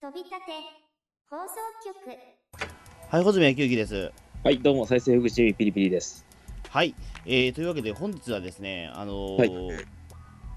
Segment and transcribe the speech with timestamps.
[0.00, 0.36] 飛び立て
[1.28, 2.16] 放送局
[3.10, 4.12] はい、穂積明之です。
[4.44, 6.24] はい、どうも、再生福祉ピリピリです。
[6.70, 6.94] はい、
[7.26, 9.84] えー、というわけで本日はですね、あのー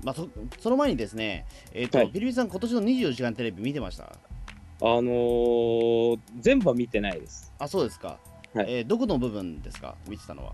[0.04, 0.28] まあ、そ
[0.60, 4.04] その前にですね、えーとはいピリピリさん、今年の24時間テレビ見てました？
[4.04, 4.12] あ
[4.84, 7.52] のー、全部は見てないです。
[7.58, 8.20] あ、そうですか。
[8.54, 10.54] はいえーどこの部分ですか、見てたのは。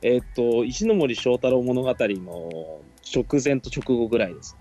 [0.00, 2.80] えーっと、石ノ森章太郎物語の
[3.14, 4.56] 直前と直後ぐらいです。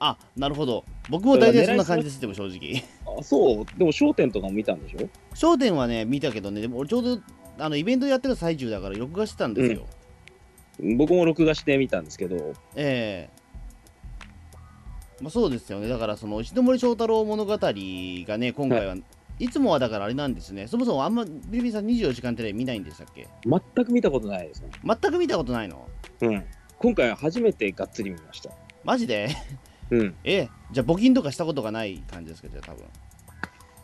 [0.00, 0.84] あ、なるほど。
[1.10, 2.82] 僕も大体そんな感じです、でも正直。
[3.18, 5.08] あ、そう、でも焦点とかも見たんでしょ？
[5.34, 7.20] 焦点はね、見たけどね、でも俺ちょうど
[7.58, 9.86] あのイベントやってる最中だから録画してたんですよ。
[10.96, 13.42] 僕も録画してみたんですけど、ええ
[15.20, 15.86] まあ、そうですよね。
[15.86, 18.96] だから、その石森章太郎物語がね、今回は、
[19.38, 20.66] い、つもはだからあれなんですね。
[20.66, 23.28] そもそもあんまビリビリさん24時間テレビ見ないんでしたっけ？
[23.44, 24.70] 全く見たことないですね。
[24.84, 25.88] 全く見たことないの？
[26.22, 26.44] うん。
[26.78, 28.50] 今回初めてがっつり見ました。
[28.82, 29.28] マジで？
[29.92, 30.14] うん。
[30.24, 32.84] えじゃあ募金とかしたことがない感じですかじゃあ多分。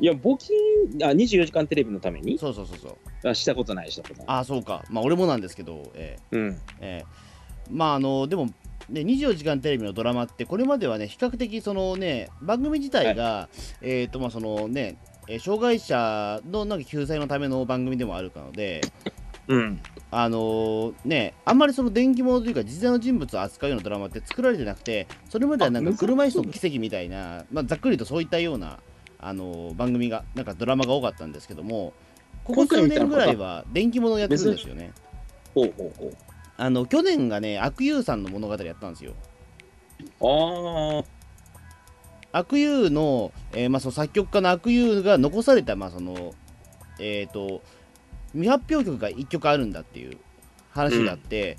[0.00, 2.38] いや、募金、あ、24時間テレビのために？
[2.38, 3.28] そうそうそうそう。
[3.28, 4.24] あしたことない、したことない。
[4.28, 4.84] ああ、そうか。
[4.90, 6.60] まあ俺もなんですけど、えうん。
[6.80, 7.28] えええ
[7.70, 8.46] まああの、でも、
[8.88, 13.50] ね、24時間テレビのドラマってこれまではね比較的そのね番組自体が、
[13.82, 14.96] えっ、とまあそのね
[15.28, 18.80] えー障害者のなんか救済のための番組でもあるので、
[19.46, 19.80] うん。
[20.10, 28.78] あのーね、あんまりその電気物というか実在の人物を扱うようなドラマって作られてなくてそれまではなんかあ車椅子の奇跡みたいな、まあ、ざっくりとそういったような、
[29.18, 31.92] あのー番組がなんかドラマが多かったんですけども
[32.44, 34.92] ここ数年ぐらいは電気物をやってるんですよね。
[35.54, 36.12] ほうほうほ
[36.56, 39.12] あの去年がね悪友さんの物語やったんですよ。
[40.20, 40.24] う。
[40.26, 41.04] あ
[42.32, 46.34] 悪友の,、えーまあ、その作曲家の悪友が残された、まあその
[46.98, 47.62] えー、と
[48.32, 50.18] 未発表曲が1曲あるんだっていう
[50.70, 51.58] 話があって、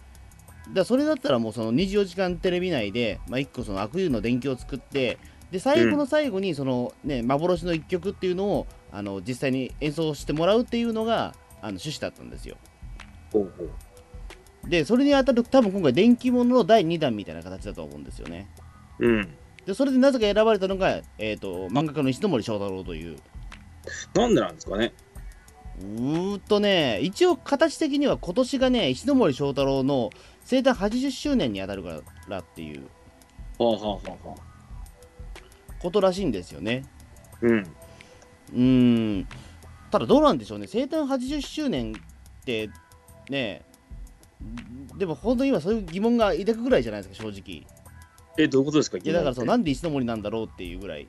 [0.67, 5.17] だからそれだったらもうその24時間テレビ内で、まあ、1個その悪友の電気を作って
[5.51, 12.57] で最後の最後にその、ね幻の1曲っていうのをあの実際に演奏してもらうっていうのがあの趣旨だったんですよ。
[12.61, 13.03] あ。
[13.33, 14.69] ほうほう。
[14.69, 18.47] でそれに当たる多分今回電気物の第2弾みたいな形だと思うんですよね。
[18.99, 19.29] うん。
[19.65, 23.17] でそれでなぜか選ばれたのが、えー、と漫画家の石ノ森章太郎という
[24.13, 24.93] なんでなんですかね。
[25.79, 30.09] うーっとね、一応形的には今年がね、石ノ森章太郎の
[30.43, 32.83] 生誕80周年に当たるからっていう。
[35.81, 36.85] ことらしいんですよね。
[37.41, 37.57] うん。
[37.59, 39.27] うーん。
[39.91, 42.69] ただどうなんでしょうね、生誕80周年って
[43.29, 43.63] ね、
[44.97, 47.55] でも本当に今そういう疑問が抱くぐらいじゃないですか、正直。
[47.57, 47.65] い
[48.37, 51.07] え、どういうことですかやだからそう、ななんで石ノ森なんだろうっていうぐらい。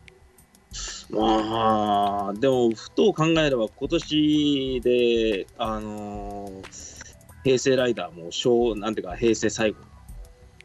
[1.11, 7.01] まあ、でも、ふと考えれば、今年で、あのー
[7.43, 9.79] 平成ライダーも小、なんていうか、平成最後。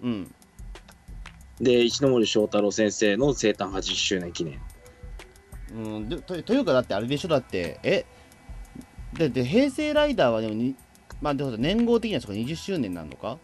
[0.03, 0.35] うん。
[1.61, 4.59] で、石ノ森章太郎先生の生誕80周年記念。
[5.73, 8.05] うん、でとというかだってあれでしょだってえ？
[9.17, 10.75] だって平成ライダーはでもに
[11.21, 13.37] まあでも年号的にはそこ20周年なのか？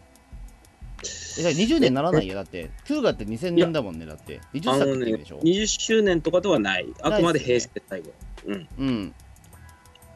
[1.38, 6.86] えだから20年ならないよだってクーガって2000年だもんねだって20あ作のねってでしょ、20周年とかではない。
[7.02, 8.12] あくまで平成最後。
[8.46, 8.68] うん。
[8.78, 9.14] うん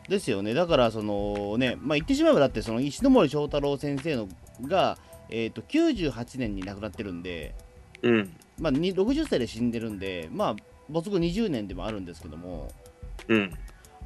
[0.08, 4.28] ですよねだからそのねまあ言ってしまえばだってその石ノ森章太郎先生の
[4.62, 4.98] が
[5.28, 7.54] えっ、と98年に亡くなってるんで
[8.02, 8.36] うん。
[8.60, 10.56] まあに60歳で死んでるんでまあ
[10.88, 12.70] 没後20年でもあるんですけども
[13.26, 13.52] うん。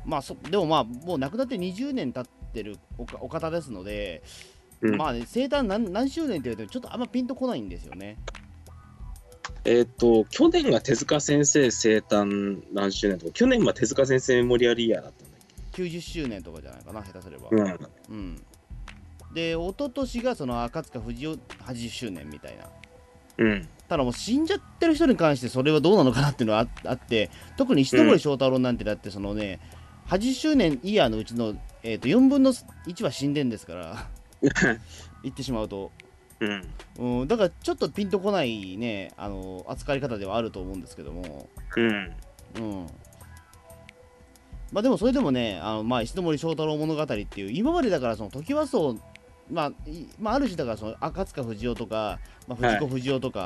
[0.06, 4.22] まあそでもまあもう亡くなって20年経ってるおかお方ですので、
[4.82, 8.16] うんまあね生誕何何周年って言われてもちょっとあんまピンとこないんですよね。
[9.64, 15.40] えっ、と、去年が手塚先生生誕何周年とか、去年は手塚先生メモリアルイヤーだったんだっ
[15.72, 17.50] 90周年とかじゃないかな下手すれば。
[17.50, 17.88] けうん。
[18.08, 18.44] うん
[19.32, 22.64] で一昨年がその赤塚不二夫80周年みたいな。
[23.38, 23.68] うん。
[23.88, 29.60] ただもう死んじゃってる人に関してそれはどうなのかなっていうのはああって特に石ノ森章太郎なんてだってそのね、
[30.08, 34.08] 80周年イヤーのうちの、えー、と4分の1は死んでんですから
[35.22, 35.90] 言ってしまうと。
[36.40, 37.20] うん。
[37.20, 42.12] うん、だからちょっとピンとこないね、あの扱い方ではあると思うんですけども、うん。
[42.56, 42.86] うん。
[44.72, 48.98] まあでもそれでもね、あのまあ石森章太郎物語っていう、今までだからその時和荘、
[49.50, 53.40] まあ、いまあ、ある種だからその赤塚不二夫とか、まあ、藤子不二雄とか、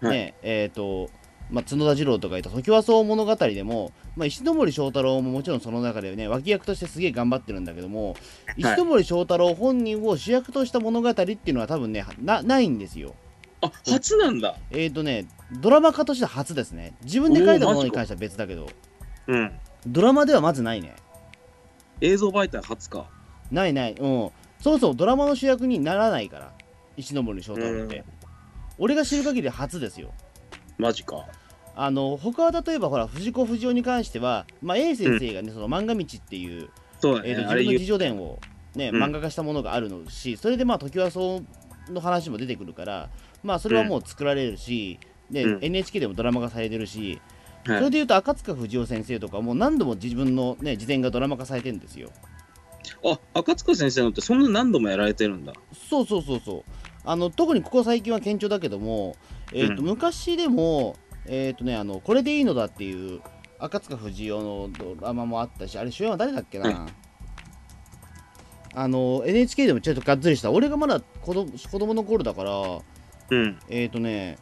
[0.00, 1.10] はいね、えっ、と、
[1.50, 8.16] まあ、角田次郎とかいた時和荘物語でも、まあ、石森章太郎ももちろんその中でね、脇役としてすげえ頑張ってるんだけども、
[8.56, 13.14] 石森章太郎本人を主役とした物語っていうのは多分ね、なないんですよ。
[13.60, 14.56] あ、初なんだ。
[14.70, 15.26] えーとね、
[15.60, 16.94] ドラマ化としては初ですね。
[17.04, 18.68] 自分で書いたものに関しては別だけど、
[19.28, 19.52] うん。
[19.86, 20.96] ドラマではまずないね。
[22.00, 23.08] 映像媒体初か。
[23.50, 23.92] ないない。
[23.92, 24.30] うん。
[24.60, 26.52] そもそもドラマの主役にならないから、
[26.96, 28.04] 石森章太郎って。
[28.78, 30.12] 俺が知る限り初ですよ。
[30.78, 31.26] マジか。
[31.78, 36.68] あの他は例えばほら藤子不二雄に関しては、まあ、A 先生がね、その漫画道っていう、ね。
[37.02, 38.38] えー、と自分の自叙伝を、
[38.74, 41.42] ね、うん漫画化したものがあるのし、それでまあ時はそ
[41.88, 43.10] うの話も出てくるから、
[43.42, 44.98] まあ、それはもう作られるし、
[45.30, 47.20] でうん NHK でもドラマ化されてるし、はい
[47.66, 52.10] それでいうと赤塚不二夫先生とかも何度も自分の、ね、自伝がドラマ化されてるんですよ。
[53.04, 55.52] あ、赤塚先生のってそんな何度もやられてるんだ。
[55.90, 56.64] そうそうそうそう
[57.06, 59.16] あの特にここ最近は顕著だけども、
[59.52, 59.88] えーとうん。
[59.88, 63.22] 昔でも、えーとね、あのこれでいいのだっていう
[63.58, 66.86] 赤塚不二夫のドラマもあったしあれ主演は誰だっけな、は
[68.74, 70.50] あの NHK でもちょっとがっつりした。
[70.50, 72.52] 俺がまだ子供子供の頃だから
[73.30, 73.58] うん。
[73.68, 74.36] えっ、ー、とね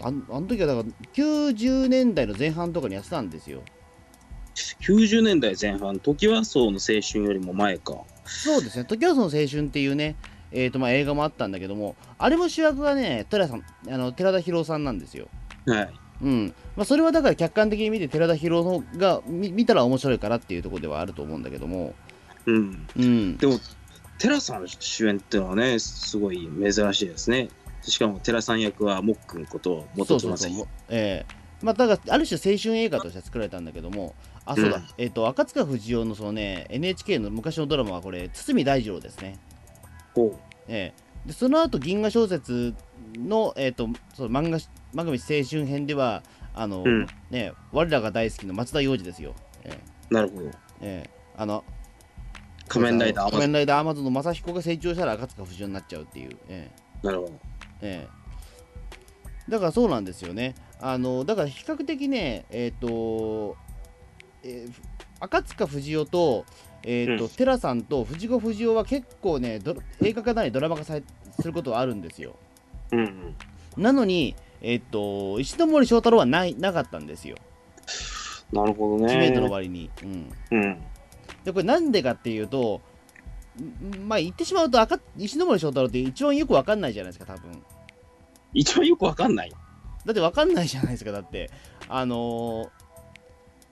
[0.00, 3.62] あんあの時はだから90年代の前半とかにやってたんですよ。
[4.80, 7.98] 90年代前半、時はそうの青春よりも前か。
[8.24, 10.14] そうですね「時はその青春」っていうね
[10.52, 15.28] えーとまあ、映画もあったんだけどもあれも主役がね寺さんあの寺田博さんなんですよ。
[15.66, 15.90] はい。
[16.22, 16.54] うん。
[16.76, 21.94] まあ、それはだから客観的に見て寺田博のが見見たら面白いからっていうところではあると思うんだけども、
[22.46, 22.86] うん。
[22.96, 23.58] うん、でも、
[24.18, 27.48] 寺さん主演っていうのはね、すごい珍しいですね。
[27.82, 30.52] しかも寺さん役はもっくんこと元そうそうそう、妻さん。
[30.58, 31.40] もええ。
[31.62, 34.14] まあ、だからある種青春映画として作られたんだけども
[34.46, 34.84] あそうだ、うん。
[34.96, 39.49] えっ、と赤塚不二夫のそのね NHK の昔のドラマはこれ堤大二郎ですね、ほ
[40.68, 40.92] え
[41.24, 41.28] え。
[41.28, 42.74] でその後銀河小説
[43.14, 46.22] の、えー、とその漫画漫画道青春編では
[46.54, 47.06] あの、うん。
[47.30, 49.34] ね我らが大好きな松田洋次ですよ、
[49.64, 49.80] ええ。
[50.10, 50.14] う。
[50.14, 50.50] なるほど。
[50.80, 51.10] ええ。
[51.36, 51.64] あの
[52.68, 56.70] 仮面ライダー仮面ライダーアマゾンの正彦が成長したら赤塚不二夫になっちゃうっていう、え
[57.02, 57.32] なるほど。
[57.82, 58.08] ええ。
[58.16, 58.20] え
[59.50, 60.54] だからそうなんですよね。
[60.80, 63.56] あのだから比較的ねえっ、と、
[64.44, 64.80] えーふ
[65.22, 66.46] 赤塚不二夫と,、
[66.82, 69.60] えーとうん寺さんと藤子不二雄は結構ね
[70.02, 71.02] 映画化なりドラマ化され
[71.40, 72.36] することはあるんですよ
[72.92, 73.82] うんうん。
[73.82, 77.36] なのにえっ、と石ノ森章太郎はないなかったんですよ
[78.52, 79.52] なるほど知名度のね。
[79.52, 80.82] 割に、うん、うん。
[81.44, 82.80] でこれなんでかっていうと
[83.58, 87.62] んまあ言ってしまうと赤石ノ森章太郎って一番よくわかんないじゃないですか多分
[88.52, 89.52] 一番よくわかんない。
[90.04, 91.50] だってわかんないじゃないですかだって
[91.88, 92.79] あのー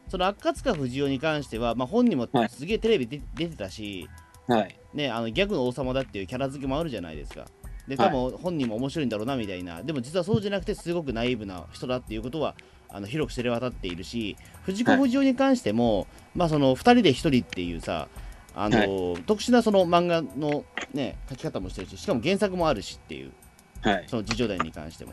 [0.08, 2.48] その赤塚不二夫に関しては、まあ、本人もはい。
[2.48, 4.08] すげえテレビで出てたし、
[4.46, 4.78] はい。
[4.94, 7.46] ね、あのギャグの王様だっていうキャラ付けもあるじゃないですか。
[7.86, 12.54] で多分本人も面白いんだろうなみたいな、でも実はそうじゃなくてすごくナイーブな人だっていうことは
[12.90, 18.08] あの広く知れ渡っているし藤子不二雄に関しても、まあその2人で1人っていうさ
[18.54, 23.32] あのー特殊なその漫画の、ね、書き方もしてるししかも原作もあるしっていう
[23.80, 24.04] はい。
[24.06, 25.12] その自叙伝に関しても。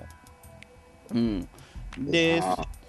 [1.13, 1.47] うん、
[1.99, 2.41] で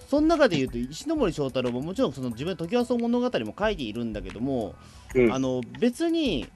[0.08, 4.74] その中で言うと石ノ森章太郎ももちろんその自分の時はそう物語も書いているんだけども、
[5.14, 5.32] うん。
[5.32, 6.48] あの別に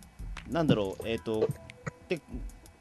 [0.50, 1.49] なんだろうえっ、と
[2.08, 2.20] で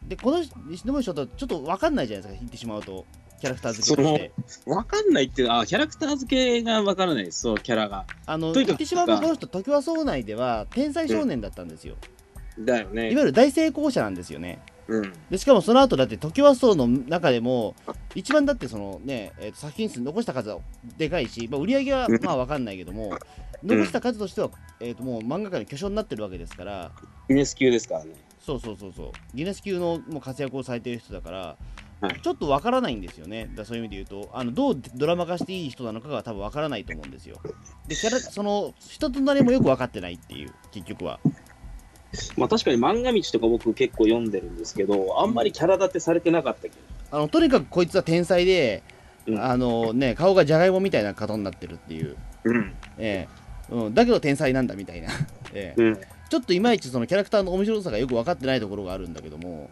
[0.07, 3.05] でこの石ノ森章太郎ちょっと分かんないじゃないですか言ってしまうと
[3.39, 4.31] キャラクター付けとして。
[4.69, 8.05] わかんないっていうか、あキャラクター付けがわからないです、そう、キャラが。
[8.25, 11.95] あの言ってしまうとこの人時はそう内では天才少年だったんですよ、
[12.59, 13.11] だよね。
[13.11, 15.13] いわゆる大成功者なんですよねうん。
[15.29, 17.75] でしかもその後だって時はそうの中でも
[18.15, 20.59] 一番だってそのね、えーと作品数残した数は
[20.97, 22.23] でかいし、まあ、売り上げはうん。
[22.23, 23.11] まあ分かんないけども
[23.63, 24.49] 残した数としては、
[24.79, 26.91] えー、ともう漫画界の巨匠になってるわけですから
[27.27, 28.13] ギネス級ですからね。
[28.39, 29.11] そうそうそうそう。
[29.35, 31.57] ギネス級のもう活躍をされてる人だから、
[32.01, 32.19] はい。
[32.21, 33.51] ちょっと分からないんですよね。
[33.55, 37.39] だそういう意味で言うとあのどうドラマ化していい人なのかが多分分からないと思うんですよ。
[37.87, 41.19] でキャラその人となりもよく分かってないっていう結局は
[42.37, 46.75] まあ確かに漫画道とか僕結構読んでるんですけど、あんまりキャラ立てされてなかったけど。
[47.11, 48.83] あのとにかくこいつは天才で、
[49.27, 52.73] うんあのね顔がじゃがいもみたいな顔になってるっていううん。
[52.97, 53.27] え
[53.69, 55.09] えうん、だけど天才なんだみたいな、
[55.53, 55.99] ええうん。
[56.29, 59.69] ちょっといまいちそのキャラクターの面白さがよく分かってないところがあるんだけども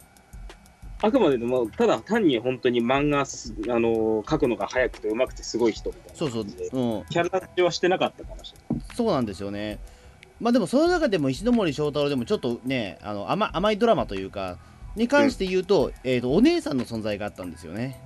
[1.02, 6.44] あくまでも、ただ単に本当に漫画す、あのー描くのが早くて上手くてすごい人みたいなそうそう。
[6.44, 8.96] うん、キャラ立てはしてなかったかもしれない。
[8.96, 9.78] そうなんですよね
[10.40, 14.58] まあでもその中でも石ノ森章太郎でもちょっとねあの甘甘いドラマというか
[14.96, 18.02] に関して言うと,、えー、とお姉さんの存在があったんですよね。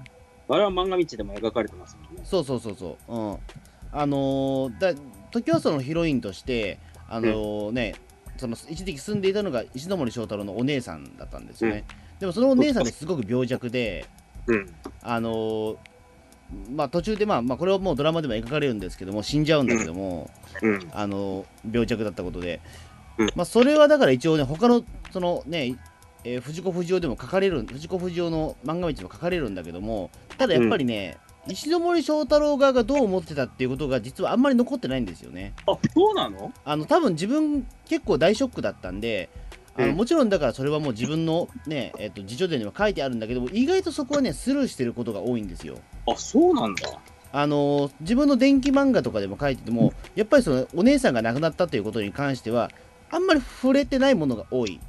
[0.49, 2.23] あれは漫画道でも描かれてますもんね。
[2.25, 3.37] そうそうそうそう、うん、
[3.91, 4.93] あのーだ
[5.31, 7.95] 時はそのヒロインとしてあのーね
[8.37, 11.85] その一時期住んでいたのが石ノ森章太郎のお姉さんだったんですよね、
[12.19, 14.05] でもそのお姉さんですごく病弱で
[14.47, 14.73] うん。
[15.01, 15.77] あのー
[16.73, 20.29] まあ途中でまあ、まあ、これはもうドラマでも描かれるんですけども死んじゃうんだけども、
[20.61, 20.89] うん。
[20.93, 22.59] あのー病弱だったことで、
[23.17, 23.29] うん。
[23.35, 25.75] まあそれはだから一応ね他のそのね
[26.23, 31.17] えー藤子不二雄でも書かれる藤子不二雄の漫画道でも書かれるんだけどもただやっぱりね、
[31.47, 35.53] 石ノ森章太郎側がどう思ってたっていうことが実はあんまり残ってないんですよね。
[35.67, 36.53] あ、そうなの？
[36.63, 39.29] あの多分自分結構大ショックだったんで
[39.75, 39.95] あのうん。
[39.95, 46.89] もちろんだからそれはもう自分のね、えっと自叙伝には書いてあるんだけども意外とそこはねスルーしてることが多いんですよあ、そうなんだ。
[47.33, 52.71] あのー自分の電気漫画とかでも書いててもやっぱりそのお姉さんが亡くなったということに関しては
[53.09, 54.79] あんまり触れてないものが多い。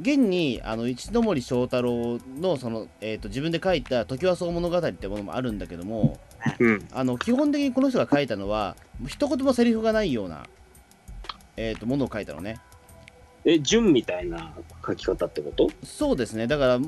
[0.00, 6.18] 現にあの一ノ森章太郎のその、えー、と自分で書いた「時はそう物語」ってものもあるんだけども
[6.58, 6.88] うん。
[6.92, 8.76] あの基本的にこの人が書いたのは
[9.06, 10.46] 一言もセリフがないような、
[11.56, 12.60] えー、とものを書いたのね。
[13.44, 14.54] え、純みたいな
[14.86, 15.70] 書き方ってこと？
[15.82, 16.46] そうですね。
[16.46, 16.80] だから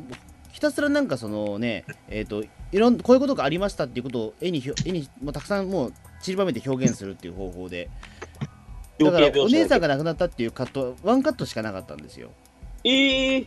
[0.52, 7.90] ひたすらなんかそのねえっ、といろんこういうことがありましたっていうことを絵に絵にもうたくさんもう散りばめて表現するっていう方法で。
[8.98, 9.88] だからお姉さんが。
[9.88, 12.30] が亡くなったっていうカットワンカットしかなかったんですよ。
[12.84, 13.46] ええ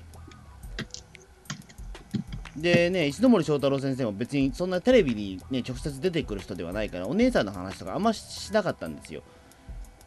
[2.57, 9.21] でね石森章太郎先生も別にそんなテレビにね直接出てくる人ではないからお姉さんの話とかあんましなかったんですよ。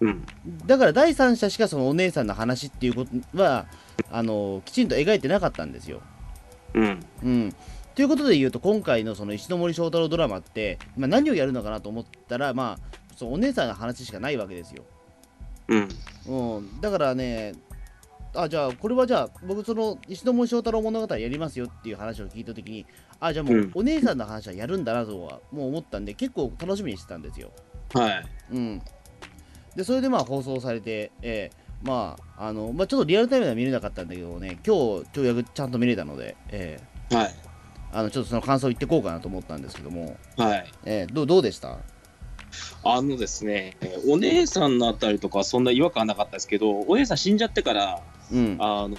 [0.01, 0.25] うん。
[0.67, 3.67] だから第三者しかそのお姉さんの話っていうことは
[4.11, 6.01] あのきちんと描いてなかったんですよ
[6.75, 7.07] うん。
[7.23, 7.55] うん。
[7.95, 14.85] ということで言うと、今回のその石森章太郎ドラマって、まあ、何をやるのかなと思ったら、まあ、そうお姉さんの話しかないわけですよ。
[15.69, 15.89] うん。
[16.27, 16.81] うん。
[16.81, 17.55] だからね、
[18.35, 22.87] あ、じゃあ、これはじゃあ、僕、その石森章太郎物語やりますよっていう話を聞いたときに、
[23.21, 27.51] あ、じゃあもう、うんお姉さんの話はやるんだなとは、もう思ったんで、結構楽しみにしてたんですよ。
[27.95, 28.27] はい。
[28.53, 28.83] うん。
[29.75, 37.35] で、それでまあ放送されて、えーまあ、あの、まあ、ちょっとリアルタイムでは見れなかったんだけどね、今日、跳躍ちゃんと見れたので、えーはい。
[37.91, 40.73] あのちょっとその感想言ってこうかなと思ったんですけども、はい。
[40.85, 41.79] えーどうどうでした？
[42.85, 48.57] あのですね、えーお姉さんのあたりとかはそんな違和感なかったですけど、お姉さん死んじゃってから、うん。
[48.61, 48.97] あの、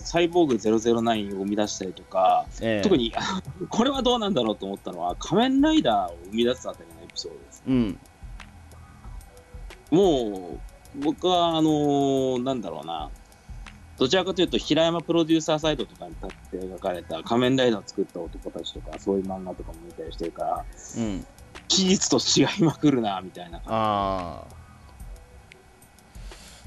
[0.00, 3.12] サイボーグ009を生み出したりとか、えー特に
[3.70, 7.62] これはどうなんだろうと思ったのは、仮面ライダーを生み出すあたりのエピソードです。
[7.68, 7.98] うん。
[9.92, 10.60] もう、
[10.96, 13.10] 僕は、あのーなんだろうな、
[13.98, 20.64] どちらかというと、平山プロデューサーサイドとかに立って描かれた仮面ライダーを作った男たちとか、そういう漫画とかも見たりしてるから、
[20.96, 21.26] うん。
[21.68, 23.58] 期日と違いまくるな、みたいな。
[23.66, 24.60] ああ。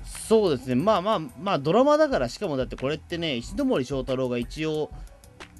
[0.05, 0.75] そうですね。
[0.75, 4.89] まあまあまあ、ドラマだから、しかもだってこれってね、石森章太郎が一応、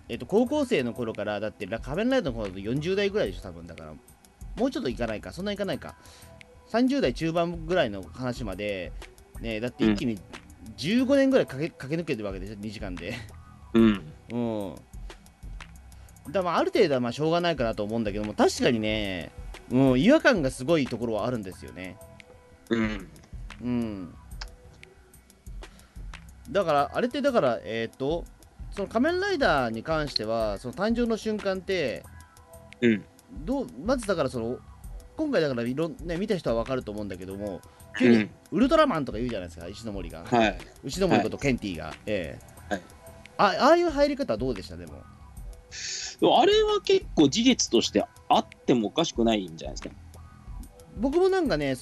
[0.09, 3.93] えっと、高校生の頃から、だって、仮面ライダーの頃だと40代ぐらいでしょ、多分だから。
[4.55, 5.95] もうちょっといかないか、そんないかないか。
[6.73, 8.91] 30代中盤ぐらいの話まで、
[9.41, 10.17] ね、だって一気に
[10.77, 13.13] 15年ぐらい駆け駆け抜けてるわけでしょ、2時間で。
[13.73, 14.01] うん。
[14.31, 14.75] うん。
[16.31, 19.31] だまあある程度はまあしょうがないかなと思うんだけども、確かにね、
[19.69, 21.95] うん、違和感がすごいところはあるんですよね。
[22.69, 23.07] うん。
[23.61, 24.15] うん。
[26.49, 28.25] だから、あれってだから、えっ、と、
[28.71, 32.03] その仮面ライダーに関しては、その誕生の瞬間って、
[32.81, 33.05] うん。
[33.45, 34.57] どう、まずだからその、
[35.15, 37.61] 今回だからいろんね、見た人はわかると思うんだけども、
[37.97, 38.29] 急にうん。
[38.51, 40.23] ウルトラマンとか言うじゃないですか、石ノ森が。
[40.25, 40.57] はい。
[40.83, 41.93] 石ノ森ことケンティが。
[42.05, 42.39] え
[42.69, 42.81] えはい
[43.35, 44.77] あああいう入り方はどうでした？
[44.77, 44.93] でも。
[46.19, 49.89] でもあれは結構事実としてあってもおかしくないんじゃないですか？
[50.97, 51.75] 僕もなんかね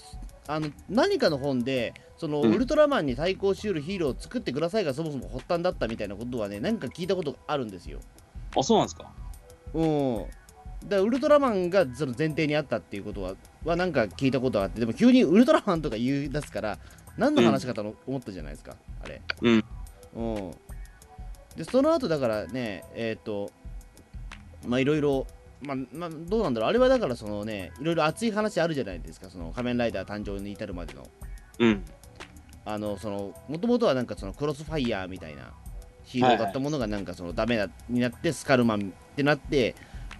[0.47, 7.99] あの何かの本でその、うんウルトラマンに対抗しうるヒーローを作ってくださいがそもそも発端だったみたいなことはねなんか聞いたことがあるんですよ。
[8.57, 9.11] あ、そうなんですか？
[9.73, 10.25] うん。
[10.85, 16.79] だウルトラマンがその前提にあったっていうことははなんか聞いたことがあってでも急にウルトラマンとか言い出すから
[17.17, 19.21] 何の話かと思ったじゃないですか、あれ。
[19.41, 19.65] うん。
[20.15, 20.51] うん。
[21.55, 23.51] でその後だからねえっ、と
[24.65, 25.27] まあいろいろ
[25.61, 31.07] まあ、まあ、どうなんだろうあれはだからそのねいろいろ熱い話あるじゃないですかその仮面ライダー誕生に至るまでの
[31.59, 31.83] うん。
[32.63, 35.51] あのそのもともとはなんかそのクロスファイヤーみたいな
[36.03, 39.75] ヒーローだったものがなんかそのダメだになってスカルマンってなって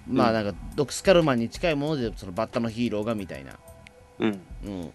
[0.08, 3.58] まあなんかドクスカルマンに近いものでそのバッタのヒーローがみたいな。
[4.20, 4.42] うん。
[4.66, 4.94] うん。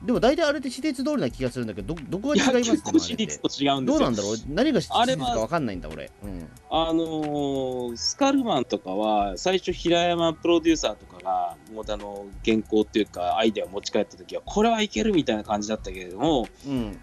[0.00, 3.96] でも大体あれって史実通りな気がするんだけどどどこが違います結構私立と違うんですよ。
[3.96, 4.36] どうなんだろう？
[4.46, 6.10] 何が史あれは実か分かんないんだ俺。
[6.22, 6.48] うん。
[6.70, 17.00] あのースカルマンとかは最初平山プロデューサーとかがもうあの原稿っていうかアイデアを持ち帰った時はこれはいけるみたいな感じだったけれどもうん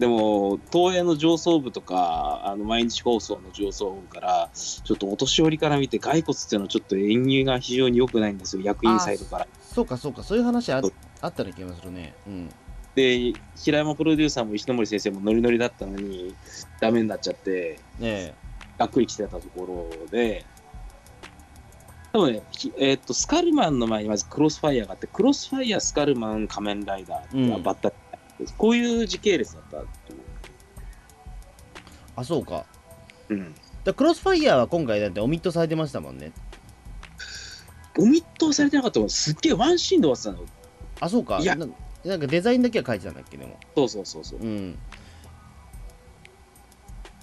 [0.00, 8.62] でも東映の上層部とかあの毎日放送の上層部からちょっとお年寄りから見て骸骨っていうのはちょっと演技が非常に良くないんですよ。
[8.62, 9.46] 役員サイドから。
[9.60, 10.22] そうかそうか。
[10.22, 10.80] そういう話あ
[11.20, 12.14] あったような気がするね。
[12.26, 12.48] うん。
[12.94, 16.34] で平山プロデューサーも石森先生もノリノリだったのに
[16.80, 18.34] ダメになっちゃってね
[18.78, 20.46] がっくり来てたところで、
[22.14, 27.62] 多分ね、ひえーっと、スカルマンの前にまずクロスファイヤーがあって、クロスファイヤー、スカルマン、仮面ライダーってうん。
[27.62, 27.92] バッタ、
[28.56, 29.86] こういう時系列だったと思
[32.16, 32.66] あそうか
[33.28, 33.34] う。
[33.34, 33.54] うん。
[33.84, 36.32] だクロスファイヤーは今回だってオミットされてましたもんね
[37.98, 40.60] オミットされてなかったのすっげえワンシーンで終わってたの。
[41.00, 41.66] あそうかいやな
[42.04, 44.40] なんかデザインだけは書いてたんだっけでもそうそうそうそう。
[44.40, 44.78] うん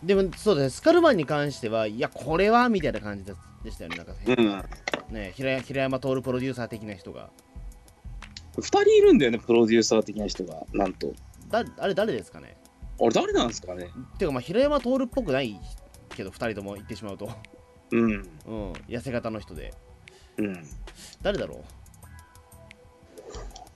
[0.03, 3.33] でもそうだねスカルマンに関してはいやこれはみたいな感じで
[3.63, 5.15] でしたよねなんか、うん。
[5.15, 7.29] ね平平山徹プロデューサー的な人が
[8.57, 11.13] 2人いるんだよね、プロデューサー的な人が、なんと。
[11.49, 12.57] だあれ誰ですかね？
[12.99, 13.89] あれ、誰なんですかね？
[14.17, 15.59] ていうかまあ平山徹っぽくない
[16.09, 17.29] けど2人とも言ってしまうと。
[17.91, 18.11] うん。
[18.11, 18.71] うん。
[18.87, 19.73] 痩せ型の人で。
[20.37, 20.67] うん。
[21.21, 21.63] 誰だろ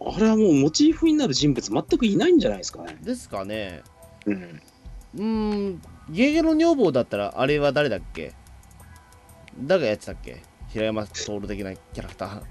[0.04, 2.98] あれはもうモチーフになる人物、全くいないんじゃないですかね。
[3.02, 3.84] うですかね。
[4.26, 4.62] うん。
[5.16, 5.24] うー
[5.74, 5.82] ん。
[6.10, 8.34] ゲゲの女房だったらあれは誰だっけ？
[9.60, 10.42] 誰がやってたっけ？
[10.70, 12.42] 平山徹的なキャラクター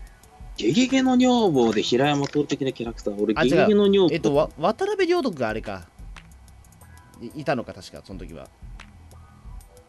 [0.60, 4.14] ゲゲゲの女房で平山徹的なキャラクター、俺、あゲゲゲの女房。
[4.14, 5.88] えっとわ渡辺良徳があれか。
[7.22, 8.48] いいたのか確かその時は。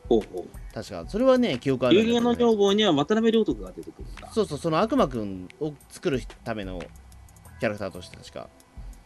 [0.07, 0.73] ほうほう。
[0.73, 4.31] 確かそれはね記憶あるんゲゲゲの女房には渡辺良徳が出てくるんだ。
[4.31, 6.79] そうそうその悪魔くんを作るための
[7.59, 8.49] キャラクターとして確か。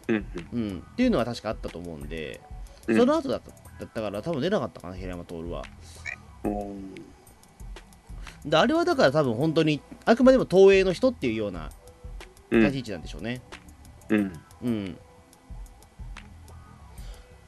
[0.08, 0.26] うん。
[0.54, 0.84] うん。
[0.94, 2.42] っていうのは確かあったと思うんで、
[2.88, 2.98] うん。
[2.98, 5.64] その後だっただったから多分出なかったかな平山徹は。
[6.44, 6.96] うん
[8.46, 11.72] であれはだから多分本当にあくまでも東映の人っていうような
[12.52, 12.60] うん。
[12.62, 13.42] 立ち位置なんでしょうね。
[14.10, 14.34] うん。
[14.64, 14.98] うん、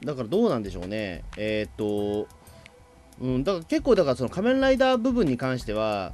[0.04, 1.24] だからどうなんでしょうね。
[1.36, 2.28] えーっと
[3.20, 6.12] うんだから結構だからその仮面ライダー部分に関しては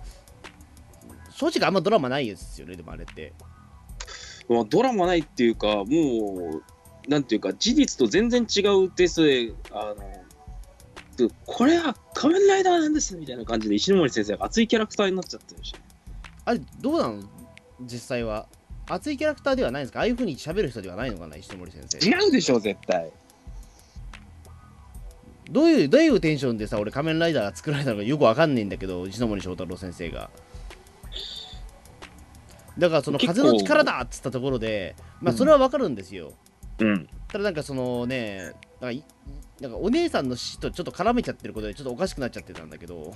[1.30, 3.32] 正直あんまドラマないですよねでもあれって。
[4.48, 9.22] まあ、ドラマないっていうか、もう、なんていうか、事実と全然違うです
[9.72, 10.23] あの、で
[11.46, 15.74] これは仮面ライダーなんですみたいな感じで石森先生が熱いキャラクターになっちゃってるし。
[16.44, 17.22] あれどうなの
[17.82, 18.46] 実際は。
[18.86, 20.00] 熱いキャラクターではないんですか？
[20.00, 21.36] ああいう風に喋る人ではないのかな？
[21.36, 21.98] 石森先生。
[22.06, 23.10] 違うでしょ、絶対。
[25.50, 30.28] どういうどういうテンションでさ俺仮面ライダーが作られたのかよくわかんないんだけど石森章太郎先生が。
[32.76, 36.34] だからその風の力だっつったところでまあそれはわかるんですよ、
[36.78, 37.08] うん。
[37.28, 38.52] ただなんかそのね
[39.60, 43.12] なんかお姉さんの死とちょっと絡めちゃってることでちょっとおかしくなっちゃってたんだけど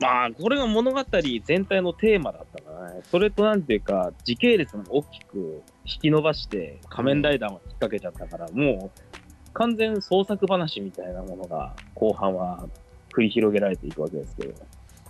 [0.00, 1.04] まあ、これが物語
[1.44, 3.02] 全体のテーマだったからね。
[3.10, 9.00] それとなんていうか、時系列も大きく引き伸ばして、仮面ライダーも引っ掛けちゃったから、もう、
[9.52, 12.66] 完全創作話みたいなものが、後半は
[13.12, 14.54] 繰り広げられていくわけですけど。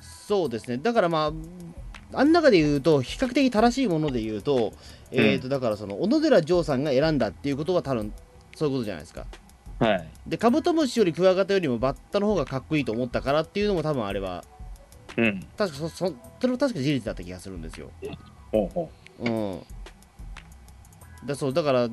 [0.00, 1.32] そうですねだからま
[2.12, 4.72] ああん中で言うと比較的正しいもので言うと、
[5.10, 8.12] えーとだからその小野寺丈さんが選んだっていうことは多分
[8.54, 9.26] そういうことじゃないですか
[9.80, 10.08] はい。
[10.26, 14.44] でカブトムシよりクワガタよりもバッタの方がかっこいいと思ったからっていうのも多分あれは
[15.16, 15.40] うん。
[15.56, 17.90] 確かそそそれも確か事実だった気がするんですよ
[18.52, 18.90] ほうほ
[19.20, 19.60] うん
[21.26, 21.88] だそうだから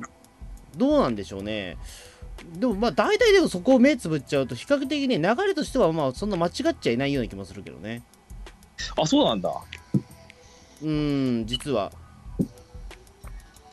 [0.76, 1.76] どうなんでしょうね
[2.58, 8.02] でもまあ大体でもそこを目つぶっちゃうと比較的ね流れとしてはまあそんな間違っちゃいないような気もするけどね
[8.96, 9.00] う。
[9.02, 9.50] あ、そうなんだ。
[10.82, 11.90] うーん実は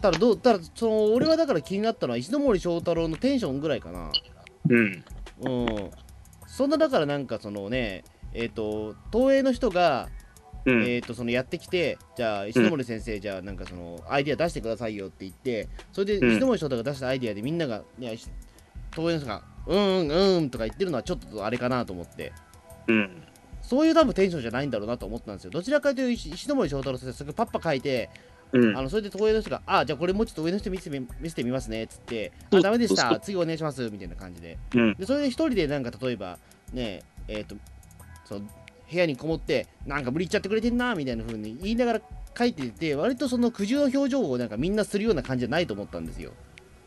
[0.06, 4.12] ただどうただその俺はだから気になったのは石森章太郎のテンションぐらいかな
[4.70, 5.04] うん。
[5.42, 5.92] うん
[6.46, 10.10] そんなだからなんかそのねえっ、と東映の人が
[10.66, 10.82] うん。
[10.82, 18.28] えー、とそのやってきて、じゃあ石森先生、じゃあなんかそのアイディア出してくださいよって言って、それでうん石森翔太が出したアイディアでみんなが、いや、し
[18.96, 22.34] 東映の人が、うんうんうんとか言ってるのはちょっとあれかなと思って、
[22.88, 23.24] うん。
[23.62, 25.52] そういう多分テンションじゃないんだろうなと思ったんですよ。
[25.52, 28.10] どちらかというと石石森翔太郎先生、それパッパ書いて、
[28.52, 28.82] うんあ。
[28.82, 34.58] のそれで東映の人が、あ、じゃあこれもうちょっと上の人見せてみ見せてみますねっつって、あ、ダメでした、次お願いしますみたいな感じで。
[34.76, 34.94] うん。
[34.96, 36.38] でそれで一人でなんか例えば
[36.74, 37.56] ねえっ、と
[38.26, 42.02] その部屋にこもってなんか無理言っちゃってくれてんなみたいな風に言いながら
[42.38, 46.32] 書いてて割とその苦渋の表情をなんかみんなするような感じじゃないと思ったんですよ。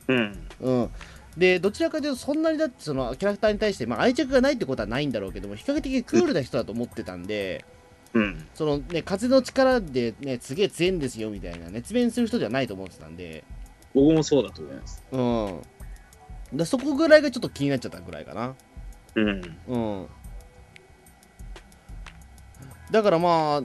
[0.09, 0.39] うん。
[0.61, 0.91] うん
[1.37, 7.65] でどちらかというとそんなにだってそのキャラクターに対して、まあ、愛着がないってことはないんだろうけども比較的クールな人だと思ってたんで、
[8.15, 8.47] うん。
[8.55, 13.45] そそのね風の力でねすげえ強いんですよみたいな熱弁する人ではないと思ってたんで
[13.95, 15.03] 僕もそうだと思います。
[15.13, 15.61] うん
[16.55, 18.55] だそこぐらいがちょっと気になっちゃったぐらいかな。
[19.15, 19.57] うん。
[19.69, 20.07] うん。
[22.91, 23.63] だからまあ、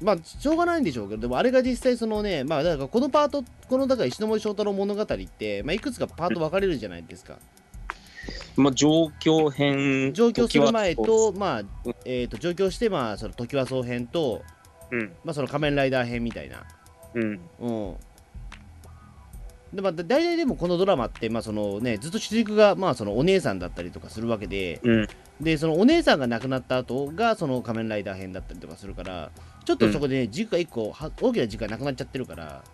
[0.00, 7.38] まあ、しょうがないんでしょうけど、でもあれが実際そのね、まあ、だからこのパート、このだから石森章太郎物語って、まあ、いくつかパート分かれるじゃないですか。
[8.56, 10.12] まあ、状況編。
[10.12, 11.62] 上京する前と、まあ、
[12.04, 14.42] えっ、と、上京して、まあ、その時は総編と、
[14.90, 15.12] うん。
[15.24, 16.64] まあ、その仮面ライダー編みたいな。
[17.14, 17.40] うん。
[17.60, 17.96] うん。
[19.72, 25.08] で、まあ、だ大体でもこのドラマって、まあ、そのね、ずっと主軸が、まあ、そのお姉さんだったりとかするわけで、うん。
[25.40, 29.30] で、そのお姉さんが亡くなった後が、その仮面ライダー編だったりとかするから、
[29.64, 32.64] ちょっとそこでね、軸が一個は、大きな軸がなくなっちゃってるから、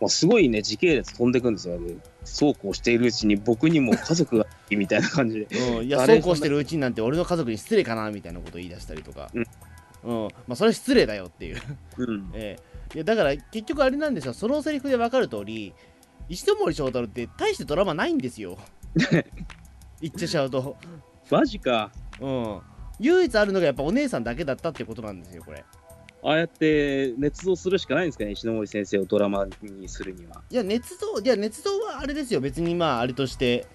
[0.00, 1.96] まあ、すごいね、時系列飛んでくんですよね。
[2.24, 5.46] そうこうしているうちに僕にも家族がいいみたいな感じで。
[5.78, 9.46] うん、いや、そうこうしてるうちになんて俺の家族に失礼かなみたいなことを言い出したりとか、うん
[10.04, 11.60] うん、まあ、それは失礼だよっていう。
[11.98, 12.30] うん。
[12.34, 15.74] ええいやだから結局あれなんですよ、そのセリフで分かる通り、
[16.28, 18.58] 石森章太郎って大してドラマないんですよ。
[20.00, 20.76] 言っちゃしゃうと。
[21.30, 21.90] マジか。
[22.20, 22.60] うん。
[23.00, 25.64] 唯一あるのがやっぱお姉さんだけだったってことなんですよ、これ。
[26.26, 30.42] ああやって捏造するしかないんですかね、石森先生をドラマにするには。
[30.50, 33.66] いや、捏造、いや、捏造はあれですよ、別にまあ、あれとして、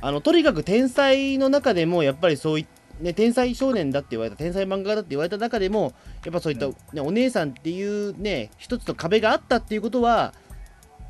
[0.00, 2.66] あの、とにかく天才の中でも、やっぱりそういっ
[3.00, 5.92] ね、天才少年だって言われた、天才漫画家だって言われた中でも、
[6.24, 10.32] やっぱそういった、うんね、お姉さんっていうね、一つの壁があったっていうことは、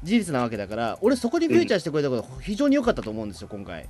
[0.02, 3.88] 事実なわけだから、俺、そこにフューチャーしてくれたこと、非常に良かったと思うんですよ、今回。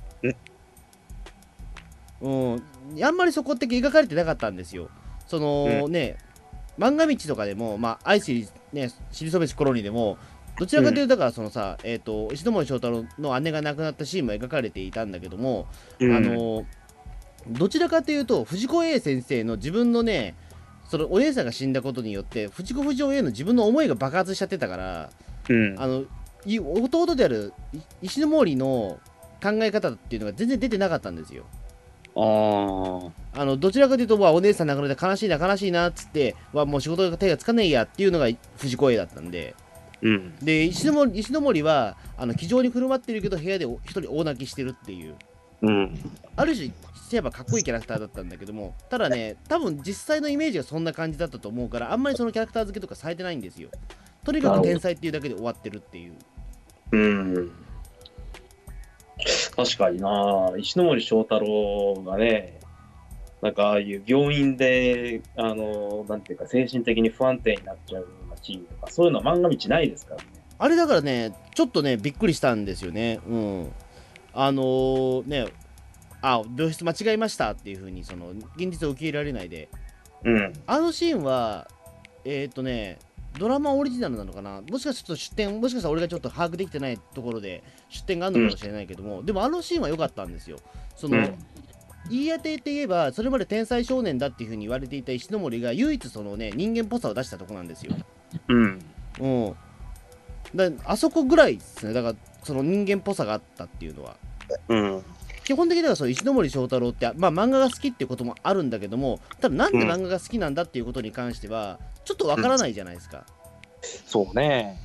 [2.21, 2.63] うん、
[3.01, 4.89] あんまりそこって描かれてなかったんですよ。
[5.27, 6.17] その、ね、
[6.77, 10.17] 漫画道とかでも、まあ、愛し、ね、知りそべし頃にでも、
[10.57, 15.67] どちらかというと、だからそのさ、えっ、と、石森章太郎の姉が亡くなったシーンも描かれていたんだけども、
[15.99, 16.65] あの、
[17.47, 20.35] どちらかというと、藤子 A 先生の自分のね、
[20.87, 25.09] そのお姉さんが死んだことによって、藤子不二雄への自分の思いが爆発しちゃってたから、
[25.49, 26.05] うん、あの、
[26.45, 28.99] い弟であるい石森の
[29.41, 31.45] 考え方っていうのが全然出てなかったんですよ。
[32.15, 39.53] あーあのどちらかというと、わお姉さん亡くなって悲しいな、悲しいなっつって、わもう仕事が手がつかねえやっていうのが藤子 A だったんで、
[40.01, 45.15] うん、で石森石森はあの気丈に振る舞ってるけど、部屋でお一人大泣きしてるっていう、
[45.61, 45.99] うん、
[46.37, 46.73] ある種、し
[47.09, 53.69] てばかっこいいキャラクターだったんだけども、ただね、多分実際のイメージがそんな感じだったと思うから、あんまりそのキャラクター付けとかされてないんですよ。
[54.23, 56.13] とにかく天才っていうだけで終わってるっていう。
[56.91, 57.51] うん。
[59.55, 62.59] 確かにな、石森章太郎がね、
[63.41, 70.27] なんかああいう病院で、あの、なんていうか、精神的に不安定になっちゃうようなシーンとか、そういうのは漫画道ないですからね。
[70.57, 73.19] あれだからね、ちょっとね、びっくりしたんですよね。
[73.27, 73.71] うん。
[74.33, 75.47] あのーね、
[76.21, 79.69] あ、病室間違えましたっていう風に、その、現実を受け入れられないで。
[80.23, 80.53] うん。
[80.65, 81.67] あのシーンは、
[82.23, 82.97] えっ、とね、
[83.37, 84.61] ドラマオリジナルなのかな？
[84.61, 90.57] もしかすると出典、もしかしたら俺がちょっと把握できてないところで出典があるのかもしれないけども、でもあのシーンは良かったんですよ。
[90.95, 91.35] その、うん
[92.07, 97.95] 言い当てって言えば、それまで天才少年だっていう風に言われていた石森が唯一そのね、人間っぽさを出したとこなんですよ。
[98.47, 98.79] うん。
[99.19, 99.55] うん。
[100.53, 101.93] だあそこぐらいですね。
[101.93, 104.17] だから、その人間っぽさがあったっていうのは。
[104.67, 105.03] うん。
[105.45, 113.25] 基本的にはそう石森章太郎って、まあ、漫画が好きっていうこともあるんだけども、ただなんでうん漫画が好きなんだっていうことに関しては、ちょっとわからないじゃないですか。
[114.05, 114.79] そうね。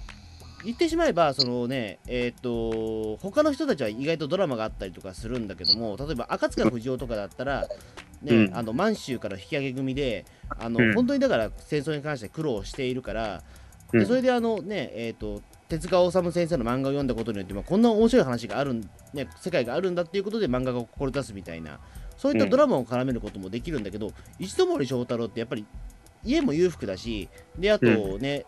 [0.63, 7.67] 言ってしまえば、そのね、えっ、と、他の人たちは意外とドラマがあったりとかするんだけども、例えば赤塚不二夫とかだったら、
[8.23, 13.43] ね、うんあの満州から引き上げ組で、あの、うん本当にだから戦争に関して苦労しているから、
[13.93, 18.81] うんでそれであのね、えっ、と、手塚治虫先生の漫画を読んだことによって、まあ、こんな面白い話があるん、
[19.15, 21.79] ね、世界があるんだっていうことで漫画が志すみたいな、
[22.17, 25.65] そういったドラマを絡めることもできるんだけど、石森章太郎ってやっぱり
[26.25, 27.87] 家も裕福だし、で、あと
[28.19, 28.45] ね、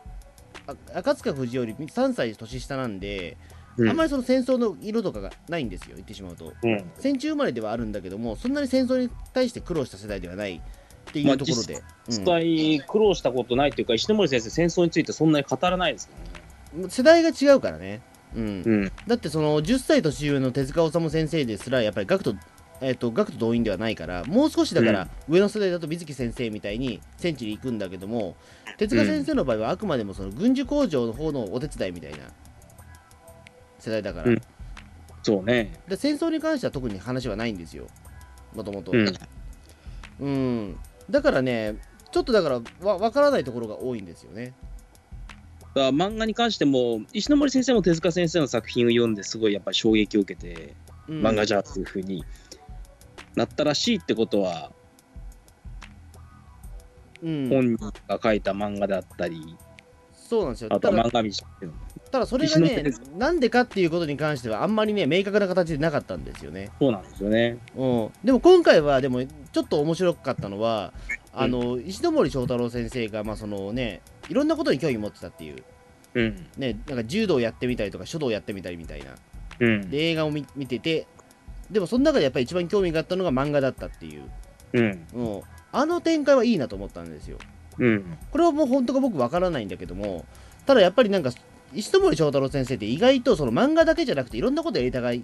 [0.67, 3.37] あ赤塚不二夫より3歳年下なんで、
[3.77, 6.53] うんあんまりその戦争の色とかがないんですよ、言ってしまうと。
[6.63, 6.91] うん。
[6.99, 11.75] 戦中生まれではあるんだけども、そんなに戦争に対して苦労した世代ではないっていうところで。
[11.75, 16.32] うん実際苦労したことないっていうか、石森先生、戦争についてそんなに語らないですからね。
[16.89, 18.01] 世代が違うからね。
[18.35, 18.63] うん。
[18.65, 18.93] うん。
[19.07, 22.35] だってその10歳年上の手塚治虫先生ですらやっぱり学徒,、
[22.81, 28.37] えー、と学徒動員ではないからもう少しだから上の世代だと水木先生みたいに戦地に行くんだけども
[28.79, 32.19] 手塚先生の場合はあくまでもその軍需工場の方のお手伝いみたいな
[33.79, 34.41] 世代だから、うん。
[35.25, 35.73] そうね。
[35.89, 37.87] で戦争に関しては特に話はないんですよ。
[38.55, 39.15] もともとうん。
[40.21, 40.77] うん。
[41.11, 41.77] だからね
[42.13, 44.55] ちょっとだからわ分からないところが多いんですよね
[45.75, 50.75] 漫画に関しても、石ノ森先生も手塚先生の作品を読んですごいやっぱり衝撃を受けて、
[51.09, 51.21] うん。
[51.23, 52.25] 漫画じゃっていうふうに
[53.35, 54.71] なったらしいってことは、
[57.23, 57.49] うん。
[57.49, 59.57] 本人が書いた漫画であったり、
[60.13, 60.69] そうなんですよ。
[60.73, 61.31] あと漫画見
[62.11, 62.85] ただそれがね
[63.17, 66.71] なんでかっていうことに関しては、あんまりね、明確な形でなかったんですよね。
[66.79, 67.59] そうなんですよね。
[67.77, 70.93] うん、でも今回は、でもちょっと面白かったのは、
[71.35, 75.63] あの石森章太郎先生が、まあそのね、いろんなことに興味持ってたっていう、
[76.15, 76.47] うん。
[76.59, 79.15] ね、なんか柔道やってみたりとか、書道やってみたりみたいな、
[79.61, 79.91] うん。
[79.91, 81.07] で映画を見見てて、
[81.71, 84.23] でもその中でやっぱり一番興味があったのが漫画だったっていう、
[84.75, 85.07] うん。
[85.15, 85.41] うん、
[85.73, 87.39] あの展開はいいなと思ったんですよ。
[87.79, 88.19] うん。
[88.31, 90.27] これはもう本当か僕わからないんだけども、
[90.67, 91.31] ただやっぱりなんか、
[91.75, 95.15] 石森章太郎先生って意外とその漫画だけじゃなくていろんなことやりたがっ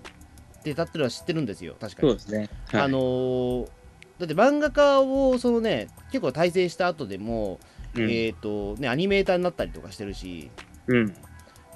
[0.62, 2.08] てたっていうのは知ってるんですよ、確かに。
[2.08, 2.48] そうですね。
[2.68, 3.77] はいあのー
[4.18, 7.60] だって漫画家をそのね、結構大成した後でも、
[7.94, 10.50] うんえっ、と、ね、アニメーターになったりとかしてるし、
[10.86, 11.14] うん。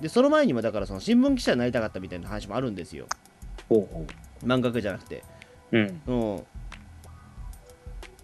[0.01, 3.07] で、その前にもだからその新聞記者になりたかったみたいな話もあるんですよ。
[3.69, 4.07] ほうほ
[4.45, 5.23] 漫画家じゃなくて。
[5.71, 5.79] う。
[5.79, 6.03] うん。
[6.07, 6.45] うん。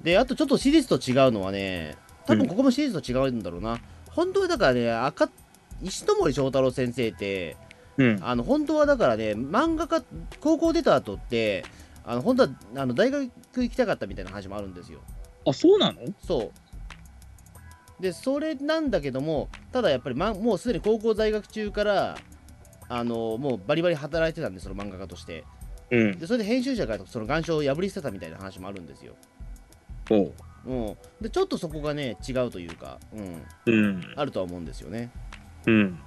[0.03, 3.79] で、あとちょっとシリーズと違うのはね、多分ここもシリーズと違うんだろうな。
[4.11, 5.31] 本当はだからね、赤
[5.83, 7.57] 石森章太郎先生って、
[7.97, 8.19] うん。
[8.23, 10.03] あの本当はだからね、漫画家、
[10.41, 11.65] 高校出た後って、
[12.05, 13.31] あの本当はあの大学
[13.63, 15.01] 行きたかったみたいな話もあるんですよ。
[15.47, 16.01] あ、そうなの？
[16.21, 16.53] そ
[17.99, 18.03] う。
[18.03, 22.17] でそれなんだけどもただやっぱり、ま、もうすでに高校在学中から
[22.89, 25.45] あのもうバリバリ働いてたんでその漫画家として
[25.91, 26.19] うん。
[26.19, 29.17] でそれで編集者がその願書を破り捨てたみたいな話もあるんですよ、
[30.11, 30.33] おう。
[30.67, 34.15] うん、でちょっとそこがね違うというか、うん、うん。
[34.15, 35.11] あるとは思うんですよね、
[35.67, 35.99] うん。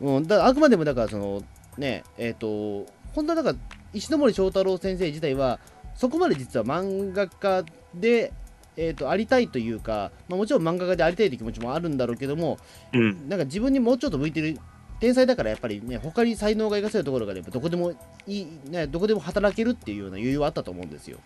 [0.00, 1.42] うん、だあくまでもだからその
[1.76, 3.58] ねえっ、と本当はだから
[3.92, 5.58] 石森章太郎先生自体は
[6.00, 7.62] そこまで実は漫画家
[7.94, 8.32] で、
[8.74, 12.56] えー、とありたいというか、まあ、もちろん漫画家でありたいという気持ちもあるんだろうけども
[12.94, 13.28] うん。
[13.28, 14.58] なんか自分にもうちょっと向いてる
[14.98, 17.92] 天才だからやっぱりね他に才能が生かせるところがねどこでも
[18.26, 21.18] いい、ね、どこでも働けるっていうような余裕はあったと思うんですよ。